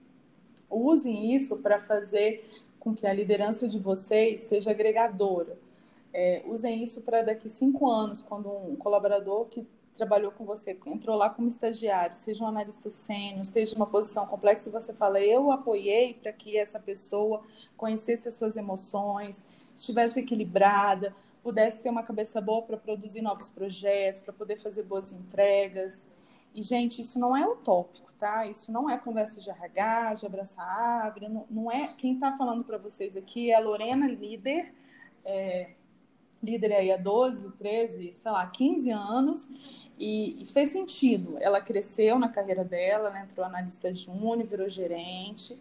Usem 0.71 1.35
isso 1.35 1.59
para 1.59 1.83
fazer 1.83 2.49
com 2.81 2.95
que 2.95 3.07
a 3.07 3.13
liderança 3.13 3.69
de 3.69 3.79
vocês 3.79 4.41
seja 4.41 4.71
agregadora. 4.71 5.59
É, 6.15 6.43
usem 6.47 6.83
isso 6.83 7.03
para 7.03 7.21
daqui 7.21 7.51
cinco 7.51 7.91
anos, 7.91 8.23
quando 8.23 8.51
um 8.51 8.75
colaborador 8.75 9.45
que 9.51 9.67
trabalhou 9.97 10.31
com 10.31 10.45
você, 10.45 10.79
entrou 10.87 11.17
lá 11.17 11.31
como 11.31 11.49
estagiário, 11.49 12.15
seja 12.15 12.45
um 12.45 12.47
analista 12.47 12.91
sênior, 12.91 13.45
seja 13.45 13.75
uma 13.75 13.87
posição 13.87 14.27
complexa, 14.27 14.69
e 14.69 14.73
você 14.73 14.93
fala, 14.93 15.21
eu 15.21 15.51
apoiei 15.51 16.15
para 16.15 16.33
que 16.33 16.57
essa 16.57 16.79
pessoa 16.79 17.43
conhecesse 17.77 18.29
as 18.29 18.35
suas 18.35 18.57
emoções, 18.57 19.45
estivesse 19.75 20.21
equilibrada, 20.21 21.15
pudesse 21.43 21.83
ter 21.83 21.91
uma 21.91 22.03
cabeça 22.03 22.41
boa 22.41 22.63
para 22.63 22.77
produzir 22.77 23.23
novos 23.23 23.49
projetos, 23.49 24.21
para 24.21 24.33
poder 24.33 24.59
fazer 24.59 24.83
boas 24.83 25.13
entregas. 25.13 26.07
E, 26.53 26.63
gente, 26.63 27.01
isso 27.03 27.19
não 27.19 27.37
é 27.37 27.47
utópico, 27.47 28.11
tá? 28.19 28.47
Isso 28.47 28.73
não 28.73 28.91
é 28.91 28.99
conversa 28.99 29.41
de 29.41 29.49
RH, 29.49 30.15
de 30.15 30.27
abraçar 30.27 30.67
árvore, 30.67 31.29
não, 31.29 31.47
não 31.51 31.71
é... 31.71 31.87
Quem 31.99 32.15
está 32.15 32.37
falando 32.37 32.65
para 32.65 32.79
vocês 32.79 33.17
aqui 33.17 33.51
é 33.51 33.55
a 33.55 33.61
Lorena, 33.61 34.09
líder, 34.09 34.75
é, 35.25 35.71
líder 36.43 36.73
aí 36.73 36.93
há 36.93 36.97
12, 36.97 37.51
13, 37.53 38.13
sei 38.15 38.31
lá, 38.31 38.47
15 38.47 38.91
anos, 38.91 39.49
e, 39.99 40.43
e, 40.43 40.47
fez 40.47 40.71
sentido. 40.71 41.37
Ela 41.41 41.61
cresceu 41.61 42.19
na 42.19 42.29
carreira 42.29 42.65
dela, 42.65 43.09
ela 43.09 43.21
entrou 43.21 43.45
analista 43.45 43.95
júnior, 43.95 44.47
virou 44.47 44.69
gerente, 44.69 45.59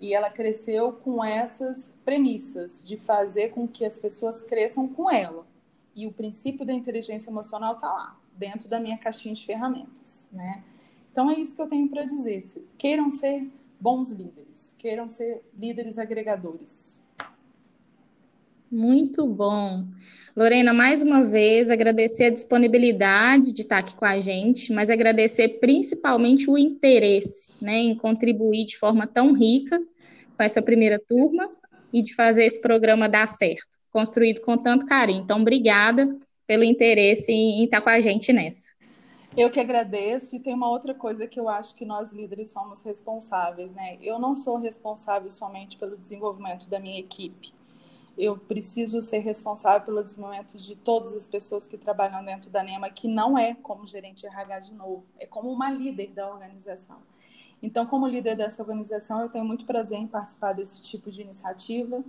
e 0.00 0.14
ela 0.14 0.30
cresceu 0.30 0.92
com 0.92 1.24
essas 1.24 1.92
premissas 2.04 2.82
de 2.82 2.96
fazer 2.96 3.50
com 3.50 3.66
que 3.66 3.84
as 3.84 3.98
pessoas 3.98 4.42
cresçam 4.42 4.88
com 4.88 5.10
ela. 5.10 5.46
E 5.94 6.06
o 6.06 6.12
princípio 6.12 6.64
da 6.64 6.72
inteligência 6.72 7.30
emocional 7.30 7.74
está 7.74 7.92
lá, 7.92 8.18
dentro 8.36 8.68
da 8.68 8.80
minha 8.80 8.98
caixinha 8.98 9.34
de 9.34 9.44
ferramentas, 9.44 10.28
né? 10.32 10.62
Então 11.10 11.30
é 11.30 11.34
isso 11.34 11.54
que 11.54 11.60
eu 11.60 11.68
tenho 11.68 11.88
para 11.88 12.04
dizer. 12.04 12.42
Queiram 12.78 13.10
ser 13.10 13.46
bons 13.78 14.10
líderes, 14.10 14.74
queiram 14.78 15.08
ser 15.08 15.42
líderes 15.54 15.98
agregadores. 15.98 17.01
Muito 18.72 19.26
bom. 19.26 19.84
Lorena, 20.34 20.72
mais 20.72 21.02
uma 21.02 21.22
vez, 21.22 21.70
agradecer 21.70 22.24
a 22.24 22.30
disponibilidade 22.30 23.52
de 23.52 23.60
estar 23.60 23.76
aqui 23.76 23.94
com 23.94 24.06
a 24.06 24.18
gente, 24.18 24.72
mas 24.72 24.88
agradecer 24.88 25.60
principalmente 25.60 26.48
o 26.48 26.56
interesse 26.56 27.62
né, 27.62 27.76
em 27.76 27.94
contribuir 27.94 28.64
de 28.64 28.78
forma 28.78 29.06
tão 29.06 29.34
rica 29.34 29.78
com 30.34 30.42
essa 30.42 30.62
primeira 30.62 30.98
turma 30.98 31.50
e 31.92 32.00
de 32.00 32.14
fazer 32.14 32.46
esse 32.46 32.62
programa 32.62 33.10
dar 33.10 33.28
certo, 33.28 33.76
construído 33.90 34.40
com 34.40 34.56
tanto 34.56 34.86
carinho. 34.86 35.22
Então, 35.22 35.42
obrigada 35.42 36.16
pelo 36.46 36.64
interesse 36.64 37.30
em 37.30 37.64
estar 37.64 37.82
com 37.82 37.90
a 37.90 38.00
gente 38.00 38.32
nessa. 38.32 38.70
Eu 39.36 39.50
que 39.50 39.60
agradeço, 39.60 40.34
e 40.34 40.40
tem 40.40 40.54
uma 40.54 40.70
outra 40.70 40.94
coisa 40.94 41.26
que 41.26 41.38
eu 41.38 41.46
acho 41.46 41.74
que 41.74 41.84
nós 41.84 42.10
líderes 42.10 42.48
somos 42.48 42.80
responsáveis, 42.80 43.74
né? 43.74 43.98
Eu 44.00 44.18
não 44.18 44.34
sou 44.34 44.56
responsável 44.56 45.28
somente 45.28 45.76
pelo 45.76 45.94
desenvolvimento 45.94 46.70
da 46.70 46.80
minha 46.80 46.98
equipe 46.98 47.52
eu 48.16 48.36
preciso 48.36 49.00
ser 49.00 49.18
responsável 49.18 49.80
pelo 49.80 50.02
desenvolvimento 50.02 50.56
de 50.58 50.76
todas 50.76 51.14
as 51.16 51.26
pessoas 51.26 51.66
que 51.66 51.78
trabalham 51.78 52.24
dentro 52.24 52.50
da 52.50 52.62
NEMA, 52.62 52.90
que 52.90 53.08
não 53.08 53.38
é 53.38 53.54
como 53.54 53.86
gerente 53.86 54.26
RH 54.26 54.60
de 54.60 54.74
novo, 54.74 55.04
é 55.18 55.26
como 55.26 55.50
uma 55.50 55.70
líder 55.70 56.08
da 56.08 56.28
organização. 56.28 56.98
Então, 57.62 57.86
como 57.86 58.06
líder 58.06 58.36
dessa 58.36 58.62
organização, 58.62 59.20
eu 59.20 59.28
tenho 59.28 59.44
muito 59.44 59.64
prazer 59.64 59.98
em 59.98 60.06
participar 60.06 60.52
desse 60.52 60.82
tipo 60.82 61.10
de 61.10 61.22
iniciativa, 61.22 62.02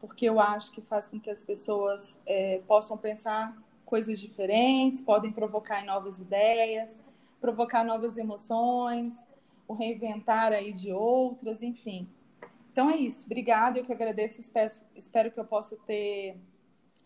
porque 0.00 0.26
eu 0.26 0.40
acho 0.40 0.72
que 0.72 0.80
faz 0.80 1.08
com 1.08 1.20
que 1.20 1.30
as 1.30 1.44
pessoas 1.44 2.18
é, 2.26 2.60
possam 2.66 2.96
pensar 2.96 3.56
coisas 3.84 4.18
diferentes, 4.18 5.00
podem 5.00 5.30
provocar 5.30 5.84
novas 5.84 6.18
ideias, 6.18 7.00
provocar 7.40 7.84
novas 7.84 8.16
emoções, 8.16 9.14
o 9.68 9.74
reinventar 9.74 10.52
aí 10.52 10.72
de 10.72 10.92
outras, 10.92 11.62
enfim. 11.62 12.08
Então 12.74 12.90
é 12.90 12.96
isso. 12.96 13.24
Obrigada, 13.26 13.78
eu 13.78 13.84
que 13.84 13.92
agradeço. 13.92 14.40
Espero, 14.40 14.72
espero 14.96 15.30
que 15.30 15.38
eu 15.38 15.44
possa 15.44 15.76
ter 15.86 16.36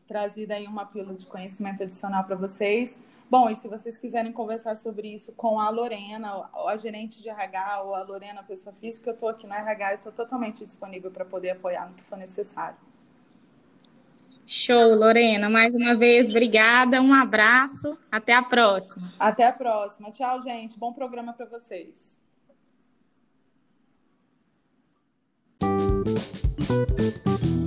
trazido 0.06 0.54
aí 0.54 0.66
uma 0.66 0.86
pílula 0.86 1.14
de 1.14 1.26
conhecimento 1.26 1.82
adicional 1.82 2.24
para 2.24 2.36
vocês. 2.36 2.96
Bom, 3.30 3.50
e 3.50 3.54
se 3.54 3.68
vocês 3.68 3.98
quiserem 3.98 4.32
conversar 4.32 4.76
sobre 4.76 5.14
isso 5.14 5.30
com 5.32 5.60
a 5.60 5.68
Lorena, 5.68 6.48
a 6.66 6.76
gerente 6.78 7.22
de 7.22 7.28
RH, 7.28 7.82
ou 7.82 7.94
a 7.94 8.02
Lorena, 8.02 8.40
a 8.40 8.44
pessoa 8.44 8.74
física, 8.74 9.10
eu 9.10 9.14
estou 9.14 9.28
aqui 9.28 9.46
no 9.46 9.52
RH 9.52 9.92
e 9.92 9.94
estou 9.96 10.10
totalmente 10.10 10.64
disponível 10.64 11.10
para 11.10 11.26
poder 11.26 11.50
apoiar 11.50 11.86
no 11.86 11.94
que 11.94 12.02
for 12.02 12.16
necessário. 12.16 12.78
Show, 14.46 14.94
Lorena. 14.94 15.50
Mais 15.50 15.74
uma 15.74 15.94
vez, 15.94 16.30
obrigada. 16.30 17.02
Um 17.02 17.12
abraço. 17.12 17.98
Até 18.10 18.32
a 18.32 18.42
próxima. 18.42 19.12
Até 19.18 19.44
a 19.44 19.52
próxima. 19.52 20.10
Tchau, 20.12 20.42
gente. 20.42 20.78
Bom 20.78 20.94
programa 20.94 21.34
para 21.34 21.44
vocês. 21.44 22.17
Thank 26.68 27.46
you. 27.46 27.57